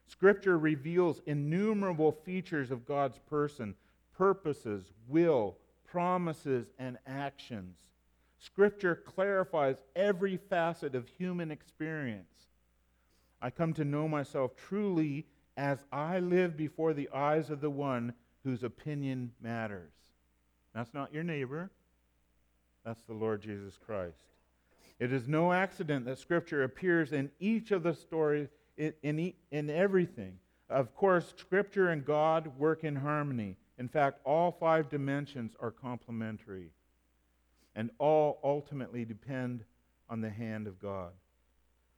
[0.08, 3.76] Scripture reveals innumerable features of God's person,
[4.16, 7.78] purposes, will, promises, and actions.
[8.38, 12.48] Scripture clarifies every facet of human experience.
[13.42, 15.26] I come to know myself truly
[15.58, 18.14] as I live before the eyes of the one
[18.44, 19.92] whose opinion matters.
[20.74, 21.72] That's not your neighbor,
[22.84, 24.18] that's the Lord Jesus Christ.
[25.00, 29.70] It is no accident that Scripture appears in each of the stories in, in, in
[29.70, 30.38] everything.
[30.70, 33.58] Of course, Scripture and God work in harmony.
[33.78, 36.72] In fact, all five dimensions are complementary,
[37.76, 39.64] and all ultimately depend
[40.10, 41.12] on the hand of God.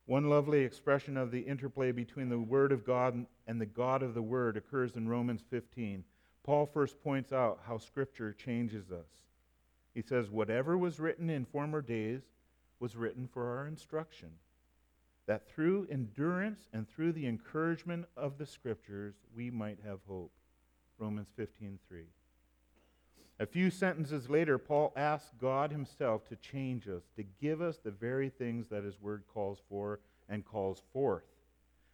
[0.06, 4.14] One lovely expression of the interplay between the Word of God and the God of
[4.14, 6.04] the Word occurs in Romans 15.
[6.44, 9.26] Paul first points out how Scripture changes us.
[9.94, 12.22] He says, Whatever was written in former days
[12.80, 14.30] was written for our instruction
[15.28, 20.32] that through endurance and through the encouragement of the scriptures we might have hope.
[20.98, 22.08] Romans 15:3.
[23.40, 27.92] A few sentences later, Paul asks God himself to change us, to give us the
[27.92, 31.26] very things that his word calls for and calls forth.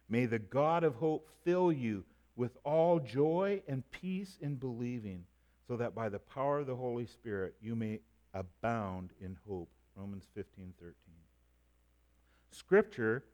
[0.08, 5.26] May the God of hope fill you with all joy and peace in believing,
[5.68, 8.00] so that by the power of the Holy Spirit you may
[8.32, 9.70] abound in hope.
[9.94, 11.03] Romans 15:13.
[12.54, 13.24] Scripture,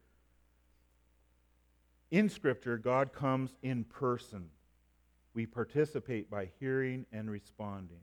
[2.11, 4.51] in Scripture, God comes in person.
[5.35, 8.01] We participate by hearing and responding.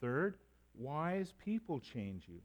[0.00, 0.36] Third,
[0.74, 2.40] wise people change you.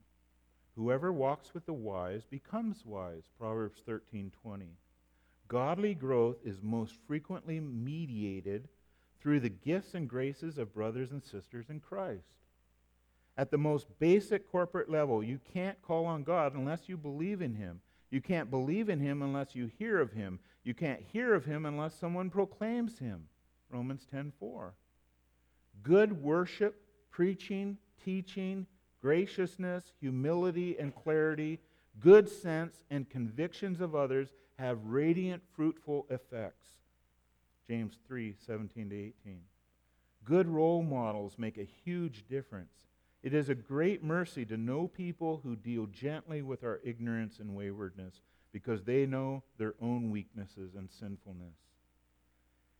[0.76, 3.28] Whoever walks with the wise becomes wise.
[3.38, 4.76] Proverbs 13:20.
[5.48, 8.68] Godly growth is most frequently mediated
[9.20, 12.34] through the gifts and graces of brothers and sisters in Christ.
[13.38, 17.54] At the most basic corporate level, you can't call on God unless you believe in
[17.54, 17.80] Him.
[18.10, 20.40] You can't believe in Him unless you hear of Him.
[20.64, 23.28] You can't hear of Him unless someone proclaims Him.
[23.70, 24.72] Romans 10:4.
[25.84, 28.66] Good worship, preaching, teaching,
[29.00, 31.60] graciousness, humility, and clarity,
[32.00, 36.66] good sense, and convictions of others have radiant, fruitful effects.
[37.68, 39.42] James 3 17 to 18.
[40.24, 42.88] Good role models make a huge difference.
[43.22, 47.54] It is a great mercy to know people who deal gently with our ignorance and
[47.54, 48.20] waywardness
[48.52, 51.56] because they know their own weaknesses and sinfulness.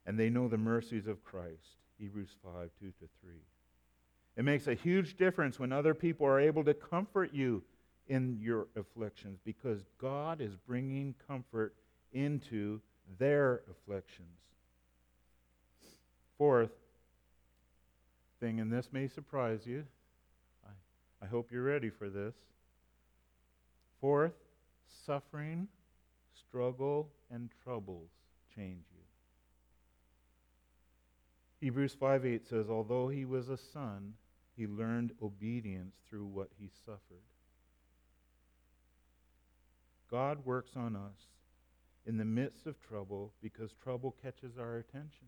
[0.07, 1.77] And they know the mercies of Christ.
[1.99, 3.33] Hebrews 5 2 to 3.
[4.37, 7.65] It makes a huge difference when other people are able to comfort you
[8.07, 11.75] in your afflictions because God is bringing comfort
[12.13, 12.81] into
[13.19, 14.29] their afflictions.
[16.39, 16.71] Fourth
[18.39, 19.85] thing, and this may surprise you,
[21.23, 22.35] I hope you're ready for this.
[24.01, 24.35] Fourth,
[25.07, 25.69] suffering,
[26.35, 28.11] struggle, and troubles
[28.55, 29.03] change you.
[31.61, 34.15] Hebrews 5 8 says, Although he was a son,
[34.57, 37.25] he learned obedience through what he suffered.
[40.11, 41.27] God works on us
[42.07, 45.27] in the midst of trouble because trouble catches our attention.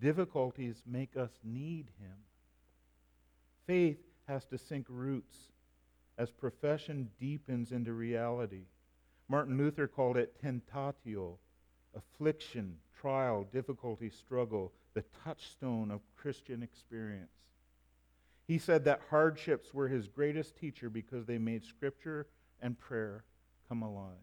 [0.00, 2.16] Difficulties make us need him.
[3.66, 5.36] Faith has to sink roots
[6.18, 8.66] as profession deepens into reality.
[9.28, 11.38] Martin Luther called it tentatio,
[11.96, 17.30] affliction, trial, difficulty, struggle, the touchstone of Christian experience.
[18.46, 22.26] He said that hardships were his greatest teacher because they made Scripture
[22.60, 23.24] and prayer
[23.68, 24.14] come alive.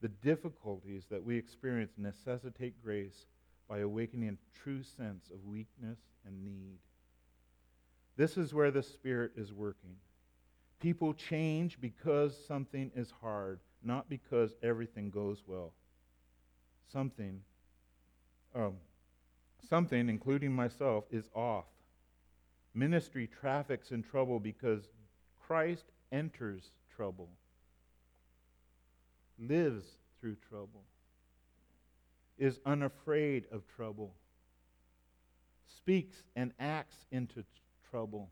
[0.00, 3.26] The difficulties that we experience necessitate grace
[3.68, 6.78] by awakening a true sense of weakness and need.
[8.16, 9.96] This is where the Spirit is working.
[10.80, 15.72] People change because something is hard, not because everything goes well.
[16.92, 17.40] Something,
[18.54, 18.74] um,
[19.68, 21.66] something, including myself, is off.
[22.74, 24.88] Ministry traffics in trouble because
[25.46, 27.28] Christ enters trouble,
[29.38, 29.84] lives
[30.20, 30.84] through trouble,
[32.38, 34.14] is unafraid of trouble,
[35.68, 37.44] speaks and acts into
[37.96, 38.28] trouble.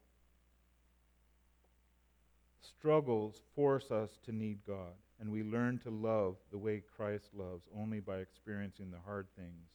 [2.61, 7.65] Struggles force us to need God, and we learn to love the way Christ loves
[7.75, 9.71] only by experiencing the hard things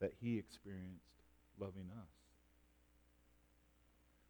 [0.00, 1.24] that he experienced
[1.58, 2.08] loving us.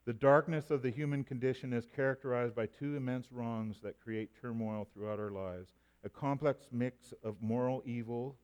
[0.07, 4.88] The darkness of the human condition is characterized by two immense wrongs that create turmoil
[4.94, 5.72] throughout our lives.
[6.05, 8.36] A complex mix of moral evil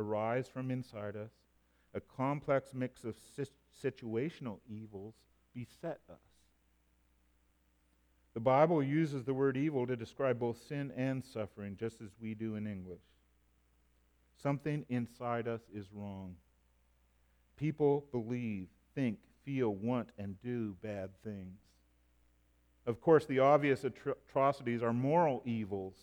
[0.00, 1.30] arise from inside us.
[1.94, 3.14] A complex mix of
[3.80, 5.14] situational evils
[5.54, 6.18] beset us.
[8.34, 12.34] The Bible uses the word evil to describe both sin and suffering, just as we
[12.34, 13.02] do in English.
[14.42, 16.36] Something inside us is wrong.
[17.56, 21.58] People believe, think, feel, want, and do bad things.
[22.86, 25.94] Of course, the obvious atrocities are moral evils,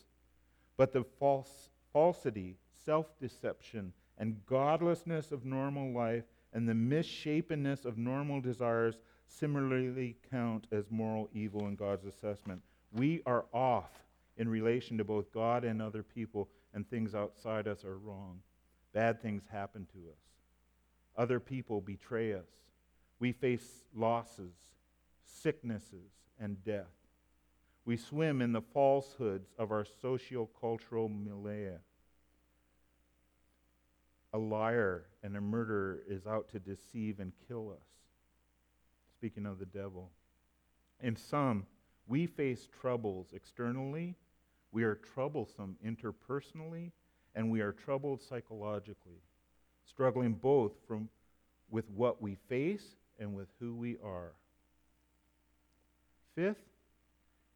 [0.77, 6.23] but the false, falsity, self deception, and godlessness of normal life
[6.53, 12.61] and the misshapenness of normal desires similarly count as moral evil in God's assessment.
[12.91, 13.91] We are off
[14.37, 18.39] in relation to both God and other people, and things outside us are wrong.
[18.93, 20.19] Bad things happen to us.
[21.17, 22.47] Other people betray us.
[23.19, 24.53] We face losses,
[25.25, 26.85] sicknesses, and death.
[27.85, 31.77] We swim in the falsehoods of our socio-cultural milieu.
[34.31, 37.98] A liar and a murderer is out to deceive and kill us
[39.19, 40.09] speaking of the devil.
[41.01, 41.65] In sum,
[42.07, 44.15] we face troubles externally,
[44.71, 46.91] we are troublesome interpersonally,
[47.35, 49.21] and we are troubled psychologically,
[49.85, 51.09] struggling both from,
[51.69, 54.31] with what we face and with who we are.
[56.33, 56.63] Fifth,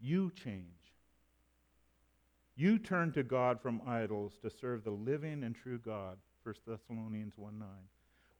[0.01, 0.65] you change.
[2.57, 6.17] You turn to God from idols to serve the living and true God.
[6.43, 7.67] 1 Thessalonians 1 9.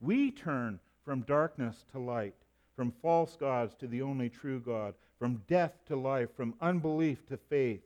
[0.02, 2.34] We turn from darkness to light
[2.76, 7.36] from false gods to the only true God, from death to life, from unbelief to
[7.36, 7.82] faith.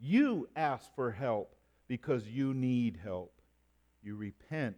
[0.00, 1.54] You ask for help
[1.88, 3.32] because you need help.
[4.02, 4.76] You repent,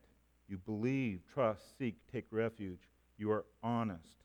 [0.48, 2.88] you believe, trust, seek, take refuge.
[3.18, 4.24] You are honest.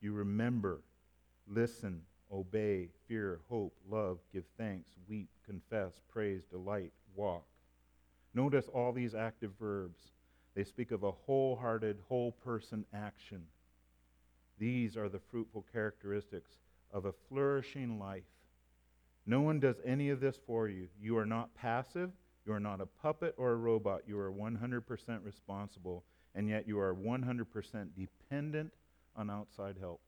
[0.00, 0.82] You remember,
[1.48, 7.44] listen, obey, fear, hope, love, give thanks, weep, confess, praise, delight, walk.
[8.34, 10.00] Notice all these active verbs.
[10.54, 13.42] They speak of a wholehearted, whole person action.
[14.58, 16.52] These are the fruitful characteristics
[16.92, 18.24] of a flourishing life.
[19.26, 20.88] No one does any of this for you.
[21.00, 22.10] You are not passive.
[22.46, 24.02] You are not a puppet or a robot.
[24.06, 26.04] You are 100% responsible,
[26.34, 28.72] and yet you are 100% dependent
[29.16, 30.00] on outside help.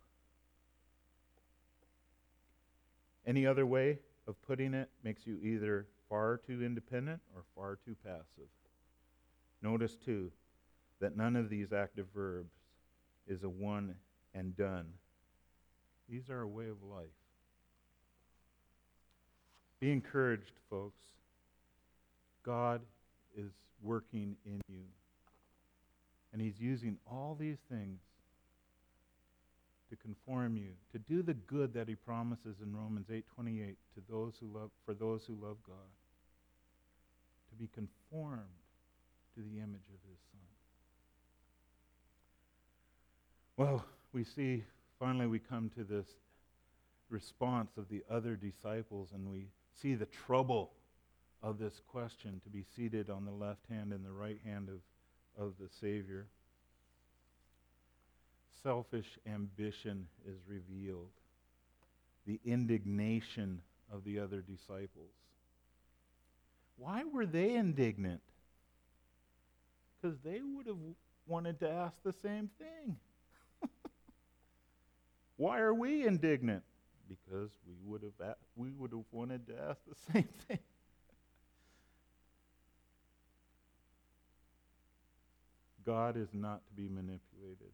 [3.27, 7.97] Any other way of putting it makes you either far too independent or far too
[8.05, 8.49] passive.
[9.61, 10.31] Notice, too,
[11.01, 12.55] that none of these active verbs
[13.27, 13.97] is a one
[14.35, 14.87] and done.
[16.09, 17.07] These are a way of life.
[19.81, 21.05] Be encouraged, folks.
[22.45, 22.81] God
[23.37, 23.51] is
[23.83, 24.83] working in you.
[26.33, 28.01] And He's using all these things
[29.91, 34.35] to conform you, to do the good that He promises in Romans 8:28 to those
[34.41, 35.77] who love for those who love God.
[37.51, 38.43] To be conformed
[39.35, 40.41] to the image of His Son.
[43.57, 44.65] Well, we see
[44.99, 46.07] finally we come to this
[47.11, 49.47] response of the other disciples and we
[49.81, 50.73] see the trouble
[51.43, 55.43] of this question to be seated on the left hand and the right hand of,
[55.43, 56.27] of the Savior.
[58.63, 61.11] Selfish ambition is revealed,
[62.27, 63.61] the indignation
[63.93, 65.13] of the other disciples.
[66.77, 68.21] Why were they indignant?
[70.01, 70.77] Because they would have
[71.27, 72.97] wanted to ask the same thing.
[75.39, 76.65] Why are we indignant?
[77.09, 80.59] Because we would have we would have wanted to ask the same thing.
[85.87, 87.73] God is not to be manipulated.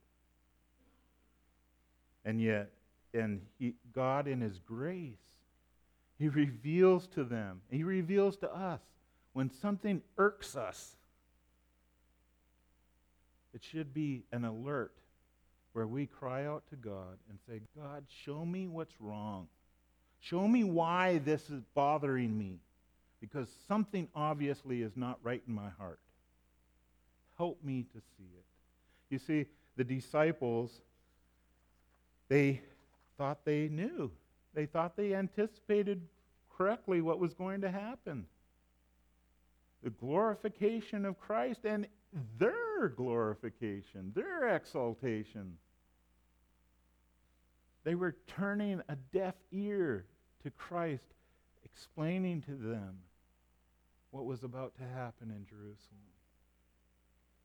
[2.24, 2.70] And yet,
[3.12, 5.16] and he, God in his grace,
[6.18, 8.80] he reveals to them, he reveals to us
[9.32, 10.96] when something irks us.
[13.54, 14.92] It should be an alert
[15.74, 19.48] where we cry out to God and say, God, show me what's wrong.
[20.20, 22.60] Show me why this is bothering me.
[23.20, 25.98] Because something obviously is not right in my heart.
[27.36, 28.44] Help me to see it.
[29.10, 29.46] You see,
[29.76, 30.80] the disciples,
[32.28, 32.60] they
[33.18, 34.12] thought they knew.
[34.54, 36.02] They thought they anticipated
[36.56, 38.26] correctly what was going to happen.
[39.82, 41.88] The glorification of Christ and
[42.38, 45.58] their glorification, their exaltation.
[47.84, 50.06] They were turning a deaf ear
[50.42, 51.04] to Christ,
[51.64, 52.98] explaining to them
[54.10, 56.00] what was about to happen in Jerusalem.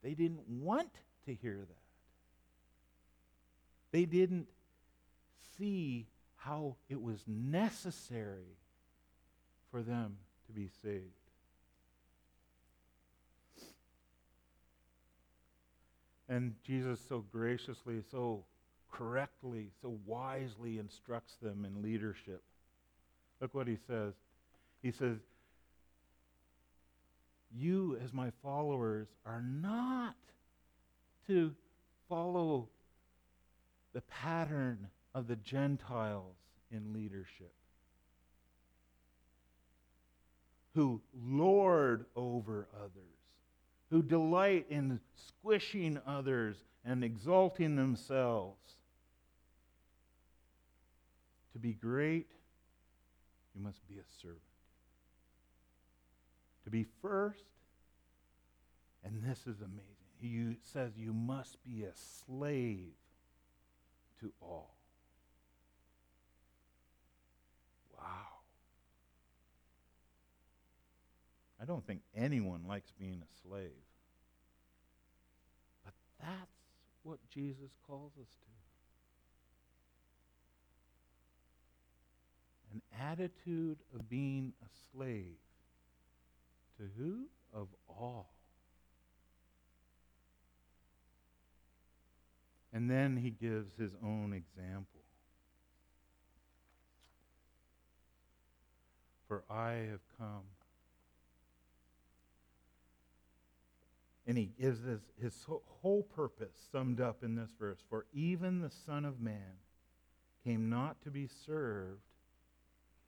[0.02, 0.94] They didn't want
[1.26, 1.76] to hear that.
[3.92, 4.48] They didn't
[5.58, 8.56] see how it was necessary
[9.72, 11.04] for them to be saved.
[16.30, 18.44] And Jesus so graciously, so
[18.92, 22.42] correctly, so wisely instructs them in leadership.
[23.42, 24.14] Look what he says.
[24.82, 25.18] He says,
[27.56, 30.16] You, as my followers, are not
[31.28, 31.54] to
[32.08, 32.68] follow
[33.94, 36.36] the pattern of the Gentiles
[36.72, 37.54] in leadership,
[40.76, 42.92] who lord over others,
[43.90, 48.79] who delight in squishing others and exalting themselves.
[51.54, 52.28] To be great,
[53.56, 54.42] you must be a servant.
[56.66, 57.46] To be first,
[59.04, 61.94] and this is amazing, he says you must be a
[62.28, 62.94] slave
[64.20, 64.76] to all.
[67.98, 68.04] Wow.
[71.62, 73.72] I don't think anyone likes being a slave.
[75.84, 76.52] But that's
[77.04, 78.59] what Jesus calls us to.
[82.72, 85.38] An attitude of being a slave.
[86.78, 87.26] To who?
[87.54, 88.30] Of all.
[92.72, 95.02] And then he gives his own example.
[99.28, 100.44] For I have come.
[104.28, 105.46] And he gives his, his
[105.82, 107.80] whole purpose summed up in this verse.
[107.90, 109.58] For even the Son of Man
[110.44, 112.02] came not to be served,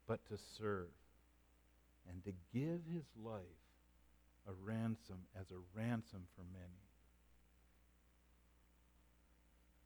[0.06, 0.88] but to serve,
[2.08, 3.40] and to give his life
[4.48, 6.82] a ransom as a ransom for many.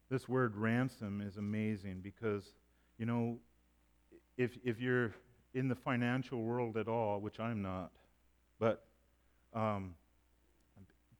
[0.08, 2.44] This word ransom is amazing because,
[2.98, 3.38] you know,
[4.38, 5.12] if, if you're
[5.54, 7.90] in the financial world at all, which I'm not,
[8.58, 8.84] but
[9.52, 9.94] um,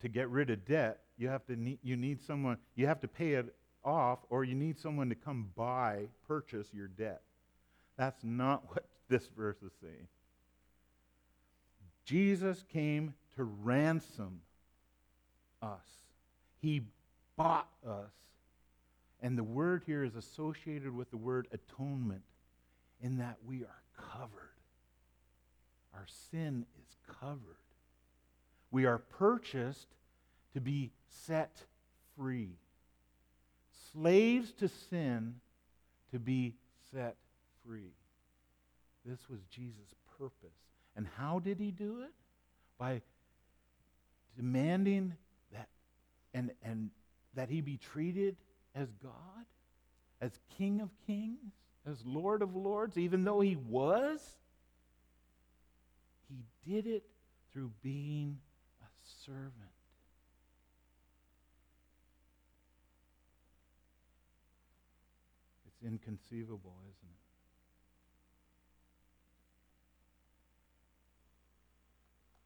[0.01, 3.33] to get rid of debt, you have to you need someone, you have to pay
[3.33, 7.21] it off, or you need someone to come buy, purchase your debt.
[7.97, 10.07] That's not what this verse is saying.
[12.05, 14.41] Jesus came to ransom
[15.61, 15.85] us.
[16.61, 16.83] He
[17.35, 18.11] bought us
[19.21, 22.21] and the word here is associated with the word atonement,
[23.01, 24.31] in that we are covered.
[25.93, 27.39] Our sin is covered.
[28.69, 29.87] We are purchased
[30.53, 31.63] to be set
[32.15, 32.57] free.
[33.91, 35.35] Slaves to sin
[36.11, 36.53] to be
[36.91, 37.15] set
[37.67, 37.91] free.
[39.05, 40.55] This was Jesus' purpose.
[40.95, 42.13] And how did he do it?
[42.77, 43.01] By
[44.35, 45.15] demanding
[45.51, 45.67] that
[46.33, 46.89] and, and
[47.35, 48.35] that he be treated
[48.75, 49.45] as God,
[50.21, 51.53] as King of Kings,
[51.89, 54.19] as Lord of Lords, even though he was,
[56.27, 57.03] he did it
[57.53, 58.37] through being
[58.81, 58.87] a
[59.25, 59.53] servant.
[65.67, 67.16] It's inconceivable, isn't it?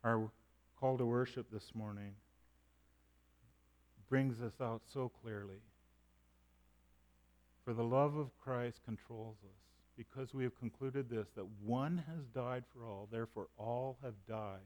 [0.03, 0.31] Our
[0.79, 2.13] call to worship this morning
[4.09, 5.61] brings us out so clearly.
[7.63, 9.61] For the love of Christ controls us,
[9.95, 14.59] because we have concluded this that one has died for all, therefore all have died.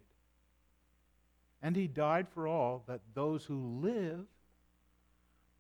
[1.61, 4.25] And he died for all that those who live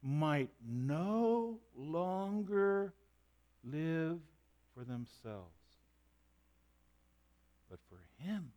[0.01, 2.93] might no longer
[3.63, 4.19] live
[4.73, 5.51] for themselves,
[7.69, 8.51] but for him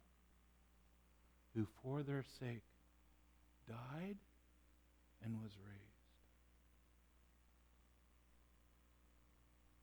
[1.54, 2.62] who for their sake
[3.68, 4.16] died
[5.24, 5.88] and was raised.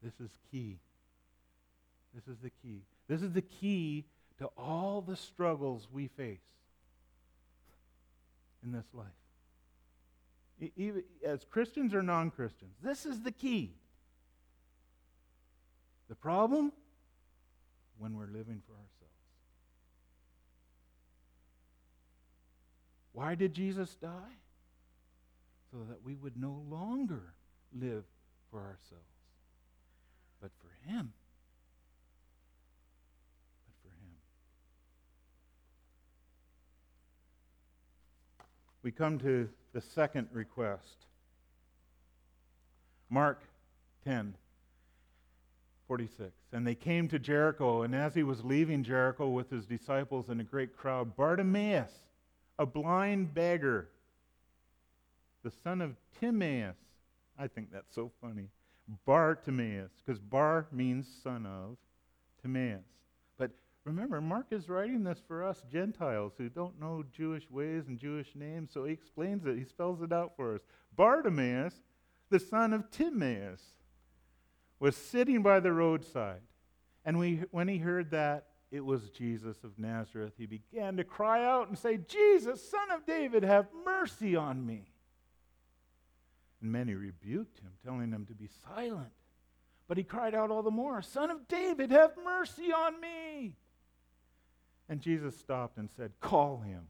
[0.01, 0.77] This is key.
[2.13, 2.81] This is the key.
[3.07, 4.05] This is the key
[4.37, 6.39] to all the struggles we face
[8.63, 9.07] in this life.
[10.77, 13.73] Even as Christians or non Christians, this is the key.
[16.07, 16.71] The problem?
[17.97, 18.94] When we're living for ourselves.
[23.15, 24.35] Why did Jesus die?
[25.71, 27.33] So that we would no longer
[27.73, 28.03] live
[28.51, 29.15] for ourselves,
[30.41, 31.13] but for Him.
[33.65, 34.15] But for Him.
[38.83, 41.05] We come to the second request.
[43.09, 43.41] Mark
[44.03, 44.35] 10.
[45.87, 46.31] 46.
[46.51, 50.41] And they came to Jericho, and as he was leaving Jericho with his disciples and
[50.41, 51.91] a great crowd, Bartimaeus,
[52.57, 53.89] a blind beggar,
[55.43, 56.77] the son of Timaeus,
[57.37, 58.49] I think that's so funny,
[59.05, 61.77] Bartimaeus, because Bar means son of,
[62.41, 62.85] Timaeus.
[63.37, 63.51] But
[63.83, 68.35] remember, Mark is writing this for us Gentiles who don't know Jewish ways and Jewish
[68.35, 69.57] names, so he explains it.
[69.57, 70.61] He spells it out for us.
[70.95, 71.73] Bartimaeus,
[72.29, 73.61] the son of Timaeus
[74.79, 76.41] was sitting by the roadside.
[77.03, 81.45] And we, when he heard that it was Jesus of Nazareth, he began to cry
[81.45, 84.91] out and say, Jesus, son of David, have mercy on me.
[86.61, 89.13] And many rebuked him, telling him to be silent.
[89.87, 93.55] But he cried out all the more, Son of David, have mercy on me.
[94.89, 96.87] And Jesus stopped and said, Call him.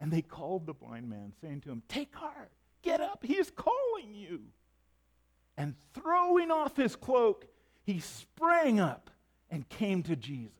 [0.00, 3.50] And they called the blind man, saying to him, Take heart, get up, he is
[3.50, 4.42] calling you.
[5.56, 7.46] And throwing off his cloak,
[7.84, 9.10] he sprang up
[9.50, 10.57] and came to Jesus.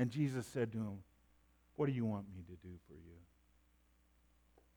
[0.00, 1.02] And Jesus said to him,
[1.76, 3.18] What do you want me to do for you?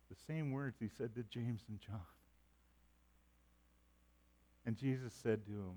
[0.10, 2.02] The same words he said to James and John.
[4.66, 5.76] And Jesus said to him,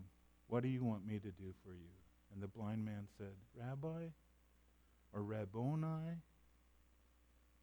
[0.48, 1.94] What do you want me to do for you?
[2.34, 4.06] And the blind man said, Rabbi
[5.12, 6.16] or Rabboni,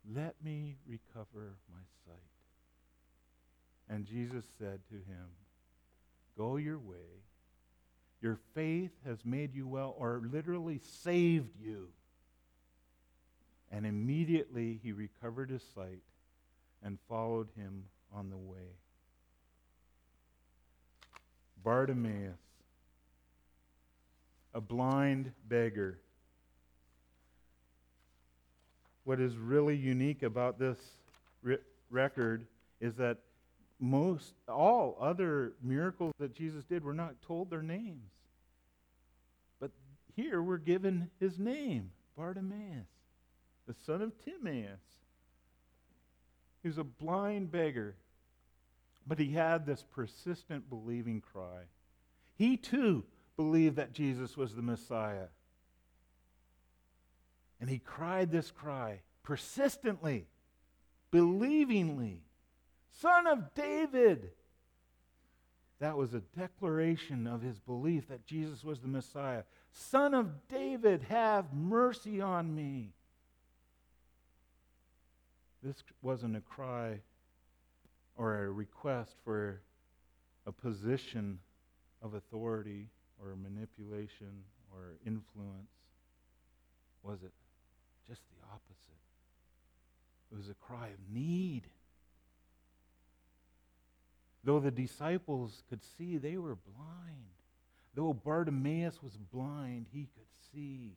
[0.10, 2.16] let me recover my sight.
[3.90, 5.28] And Jesus said to him,
[6.38, 7.26] Go your way.
[8.24, 11.90] Your faith has made you well, or literally saved you.
[13.70, 16.00] And immediately he recovered his sight
[16.82, 17.84] and followed him
[18.16, 18.78] on the way.
[21.66, 22.40] Bartimaeus,
[24.54, 26.00] a blind beggar.
[29.04, 30.78] What is really unique about this
[31.90, 32.48] record
[32.80, 33.18] is that
[33.82, 38.13] most all other miracles that Jesus did were not told their names.
[40.16, 42.88] Here we're given his name, Bartimaeus,
[43.68, 44.80] the son of Timaeus.
[46.62, 47.96] He was a blind beggar,
[49.06, 51.64] but he had this persistent believing cry.
[52.36, 53.04] He too
[53.36, 55.28] believed that Jesus was the Messiah.
[57.60, 60.28] And he cried this cry persistently,
[61.12, 62.22] believingly.
[63.00, 64.32] Son of David.
[65.80, 69.44] That was a declaration of his belief that Jesus was the Messiah.
[69.74, 72.94] Son of David, have mercy on me.
[75.64, 77.00] This wasn't a cry
[78.16, 79.62] or a request for
[80.46, 81.40] a position
[82.02, 85.72] of authority or manipulation or influence,
[87.02, 87.32] was it?
[88.08, 88.78] Just the opposite.
[90.32, 91.64] It was a cry of need.
[94.44, 97.43] Though the disciples could see, they were blind.
[97.96, 100.96] Though Bartimaeus was blind, he could see.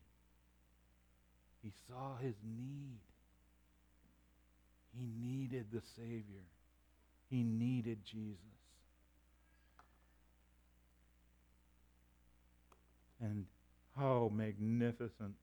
[1.62, 3.00] He saw his need.
[4.98, 6.44] He needed the Savior.
[7.28, 8.38] He needed Jesus.
[13.20, 13.46] And
[13.96, 15.34] how magnificent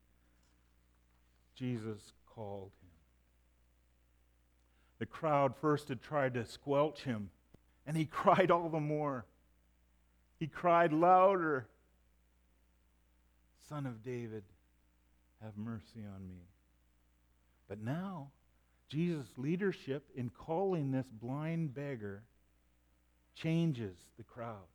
[1.55, 2.89] Jesus called him.
[4.99, 7.29] The crowd first had tried to squelch him
[7.85, 9.25] and he cried all the more.
[10.43, 11.69] He cried louder
[13.69, 14.43] Son of David,
[15.41, 16.41] have mercy on me.
[17.69, 18.31] But now,
[18.89, 22.23] Jesus' leadership in calling this blind beggar
[23.35, 24.67] changes the crowd.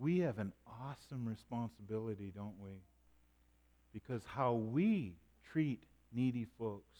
[0.00, 2.82] We have an awesome responsibility, don't we?
[3.92, 5.14] Because how we
[5.52, 6.98] treat needy folks,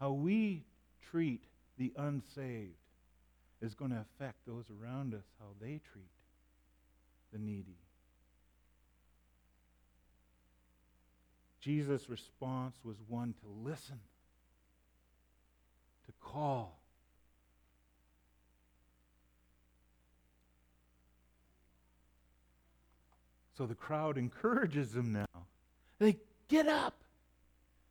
[0.00, 0.64] how we
[1.08, 1.44] treat
[1.78, 2.79] the unsaved,
[3.60, 6.10] is going to affect those around us, how they treat
[7.32, 7.76] the needy.
[11.60, 14.00] Jesus' response was one to listen,
[16.06, 16.80] to call.
[23.56, 25.26] So the crowd encourages him now.
[25.98, 26.16] They
[26.48, 26.94] get up.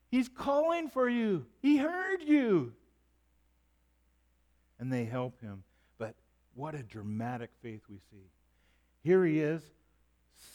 [0.09, 1.45] He's calling for you.
[1.61, 2.74] He heard you.
[4.80, 5.64] And they help him.
[5.98, 6.16] But
[6.56, 8.30] what a dramatic faith we see.
[9.04, 9.62] Here he is,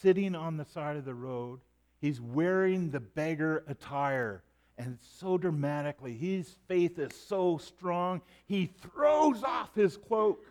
[0.00, 1.60] sitting on the side of the road.
[2.00, 4.42] He's wearing the beggar attire.
[4.76, 10.44] And so dramatically, his faith is so strong, he throws off his cloak.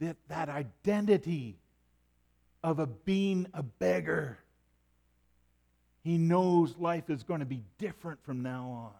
[0.00, 1.56] That, that identity
[2.64, 4.38] of a being a beggar.
[6.02, 8.92] He knows life is going to be different from now on.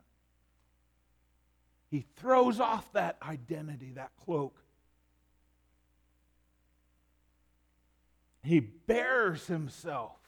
[1.95, 4.59] He throws off that identity, that cloak.
[8.43, 10.19] He bears himself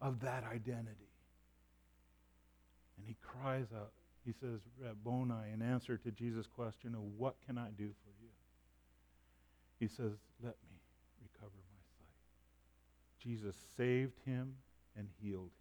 [0.00, 1.10] of that identity.
[2.96, 3.90] And he cries out,
[4.24, 8.30] he says, Rabboni, in answer to Jesus' question of what can I do for you?
[9.80, 10.78] He says, Let me
[11.20, 12.14] recover my sight.
[13.18, 14.54] Jesus saved him
[14.96, 15.59] and healed him.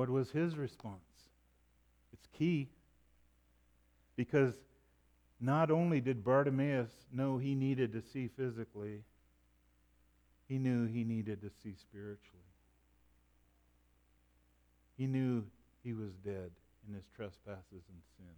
[0.00, 1.28] What was his response?
[2.10, 2.70] It's key
[4.16, 4.54] because
[5.38, 9.02] not only did Bartimaeus know he needed to see physically,
[10.48, 12.40] he knew he needed to see spiritually.
[14.96, 15.44] He knew
[15.84, 16.50] he was dead
[16.88, 18.34] in his trespasses and sin.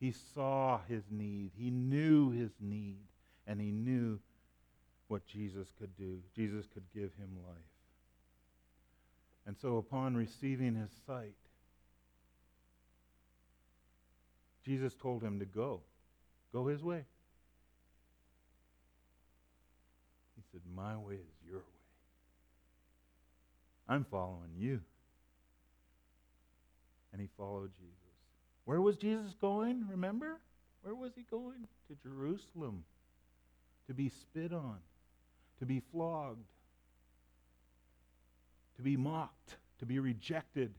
[0.00, 1.50] He saw his need.
[1.54, 3.04] He knew his need.
[3.46, 4.20] And he knew
[5.08, 6.20] what Jesus could do.
[6.34, 7.71] Jesus could give him life.
[9.46, 11.34] And so, upon receiving his sight,
[14.64, 15.80] Jesus told him to go.
[16.52, 17.04] Go his way.
[20.36, 21.64] He said, My way is your way.
[23.88, 24.80] I'm following you.
[27.12, 27.96] And he followed Jesus.
[28.64, 29.84] Where was Jesus going?
[29.90, 30.38] Remember?
[30.82, 31.66] Where was he going?
[31.88, 32.84] To Jerusalem.
[33.88, 34.78] To be spit on,
[35.58, 36.46] to be flogged,
[38.82, 40.74] to be mocked, to be rejected,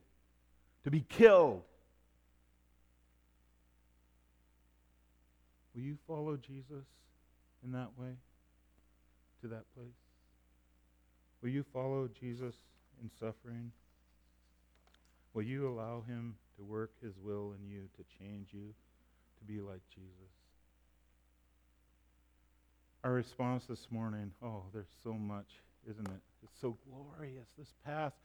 [0.84, 1.62] to be killed.
[5.74, 6.84] Will you follow Jesus
[7.64, 8.12] in that way
[9.42, 9.88] to that place?
[11.42, 12.56] Will you follow Jesus
[13.02, 13.72] in suffering?
[15.34, 18.74] Will you allow him to work his will in you to change you
[19.40, 20.12] to be like Jesus?
[23.06, 25.48] Our response this morning, oh, there's so much,
[25.90, 26.22] isn't it?
[26.44, 27.48] It's so glorious.
[27.58, 28.16] This past,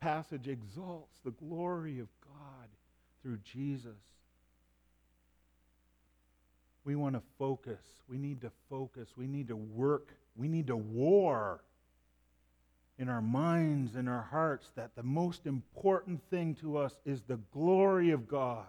[0.00, 2.68] passage exalts the glory of God
[3.22, 3.96] through Jesus.
[6.84, 7.82] We want to focus.
[8.08, 9.08] We need to focus.
[9.16, 10.14] We need to work.
[10.36, 11.60] We need to war
[12.98, 17.38] in our minds and our hearts that the most important thing to us is the
[17.52, 18.66] glory of God.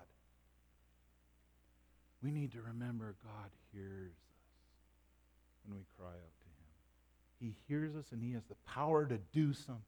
[2.24, 4.18] We need to remember God hears us
[5.66, 6.37] when we cry out.
[7.40, 9.84] He hears us and He has the power to do something.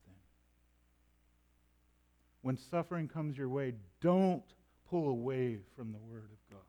[2.41, 4.43] When suffering comes your way, don't
[4.89, 6.59] pull away from the Word of God.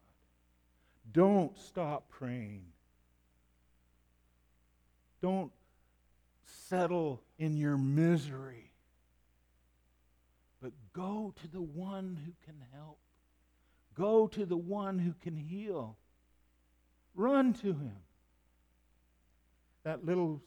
[1.12, 2.64] Don't stop praying.
[5.22, 5.53] Don't
[6.45, 8.72] settle in your misery.
[10.62, 12.99] But go to the one who can help.
[13.95, 15.97] Go to the one who can heal.
[17.14, 17.97] Run to him.
[19.91, 20.41] That little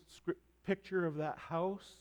[0.65, 1.97] picture of that house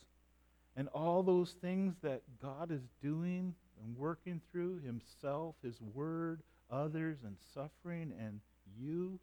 [0.77, 6.41] and all those things that God is doing and working through himself, his word,
[6.71, 8.39] others, and suffering, and
[8.79, 9.19] you.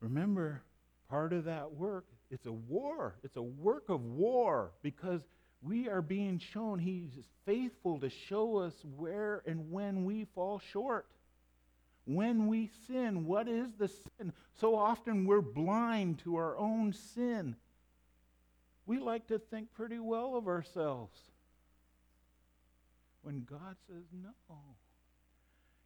[0.00, 0.62] Remember,
[1.08, 3.14] part of that work, it's a war.
[3.22, 5.20] It's a work of war because
[5.62, 7.12] we are being shown He's
[7.44, 11.06] faithful to show us where and when we fall short.
[12.06, 14.32] When we sin, what is the sin?
[14.54, 17.56] So often we're blind to our own sin.
[18.86, 21.18] We like to think pretty well of ourselves.
[23.22, 24.30] When God says, no,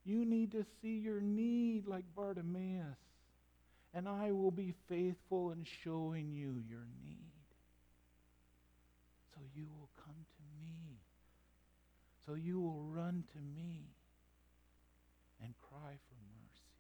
[0.05, 2.99] you need to see your need like Bartimaeus
[3.93, 7.17] and I will be faithful in showing you your need.
[9.35, 10.99] So you will come to me.
[12.27, 13.87] So you will run to me
[15.43, 16.71] and cry for mercy.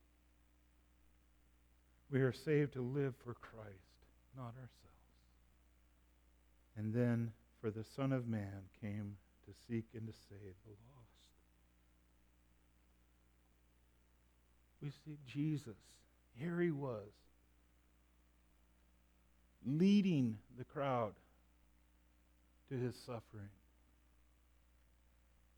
[2.11, 4.05] We are saved to live for Christ,
[4.37, 4.71] not ourselves.
[6.77, 11.11] And then, for the Son of Man came to seek and to save the lost.
[14.83, 15.77] We see Jesus.
[16.39, 17.11] Here he was,
[19.67, 21.13] leading the crowd
[22.71, 23.51] to his suffering.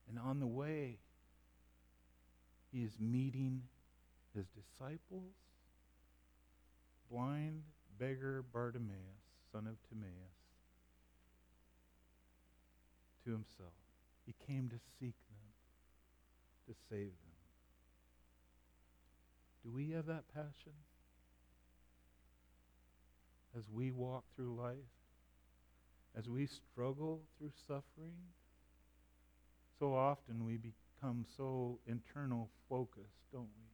[0.08, 0.98] And on the way,
[2.72, 3.62] he is meeting
[4.34, 5.34] his disciples,
[7.10, 7.62] blind
[7.98, 9.20] beggar Bartimaeus,
[9.52, 10.12] son of Timaeus,
[13.24, 13.74] to himself.
[14.24, 15.52] He came to seek them,
[16.66, 17.32] to save them.
[19.62, 20.72] Do we have that passion?
[23.56, 24.76] As we walk through life,
[26.16, 28.16] as we struggle through suffering,
[29.78, 30.81] so often we become
[31.36, 33.72] so internal focused, don't we?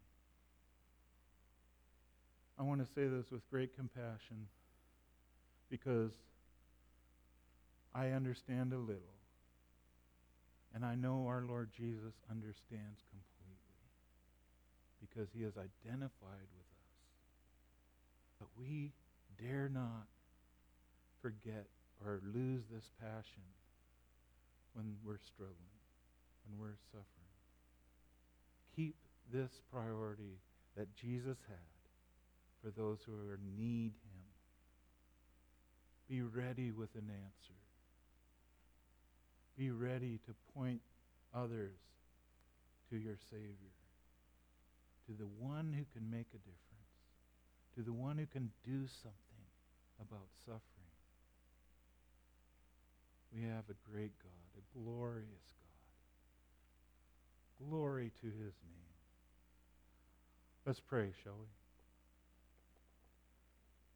[2.59, 4.49] I want to say this with great compassion
[5.71, 6.11] because
[7.95, 9.15] I understand a little.
[10.75, 13.59] And I know our Lord Jesus understands completely
[15.01, 16.89] because he has identified with us.
[18.39, 18.93] But we
[19.41, 20.07] dare not
[21.23, 21.67] forget
[22.05, 23.43] or lose this passion
[24.75, 25.83] when we're struggling,
[26.47, 27.18] when we're suffering.
[28.79, 28.95] Keep
[29.33, 30.39] this priority
[30.77, 33.13] that Jesus had for those who
[33.59, 34.23] need him.
[36.09, 37.59] Be ready with an answer.
[39.57, 40.81] Be ready to point
[41.35, 41.75] others
[42.91, 43.75] to your Savior,
[45.07, 46.95] to the one who can make a difference,
[47.75, 49.49] to the one who can do something
[50.01, 50.63] about suffering.
[53.35, 55.58] We have a great God, a glorious God.
[57.67, 58.95] Glory to his name.
[60.65, 61.47] Let's pray, shall we?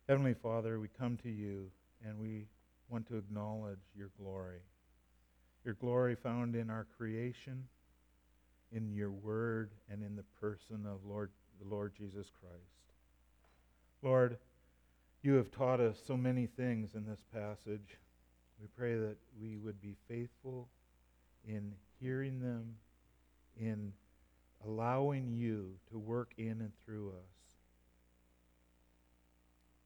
[0.09, 1.71] Heavenly Father, we come to you
[2.05, 2.47] and we
[2.89, 4.61] want to acknowledge your glory.
[5.65, 7.69] Your glory found in our creation,
[8.73, 11.31] in your word, and in the person of Lord,
[11.63, 12.83] the Lord Jesus Christ.
[14.03, 14.39] Lord,
[15.23, 17.97] you have taught us so many things in this passage.
[18.61, 20.69] We pray that we would be faithful
[21.47, 22.75] in hearing them,
[23.57, 23.92] in
[24.64, 27.57] allowing you to work in and through us.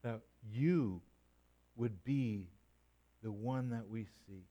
[0.02, 1.00] That you
[1.76, 2.48] would be
[3.22, 4.46] the one that we seek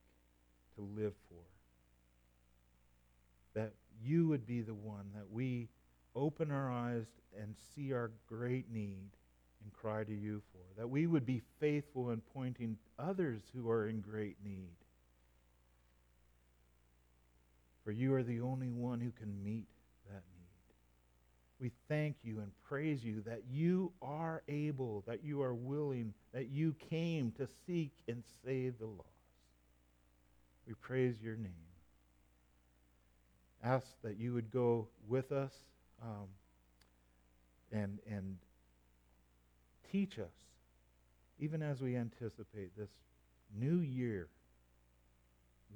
[0.74, 1.44] to live for.
[3.54, 5.68] That you would be the one that we
[6.14, 7.06] open our eyes
[7.38, 9.08] and see our great need
[9.62, 10.80] and cry to you for.
[10.80, 14.76] That we would be faithful in pointing others who are in great need.
[17.86, 19.68] For you are the only one who can meet
[20.08, 20.74] that need.
[21.60, 26.48] We thank you and praise you that you are able, that you are willing, that
[26.48, 29.06] you came to seek and save the lost.
[30.66, 31.52] We praise your name.
[33.62, 35.52] Ask that you would go with us
[36.02, 36.26] um,
[37.70, 38.36] and, and
[39.92, 40.34] teach us,
[41.38, 42.90] even as we anticipate this
[43.56, 44.26] new year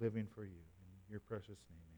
[0.00, 0.50] living for you.
[0.50, 1.89] In your precious name,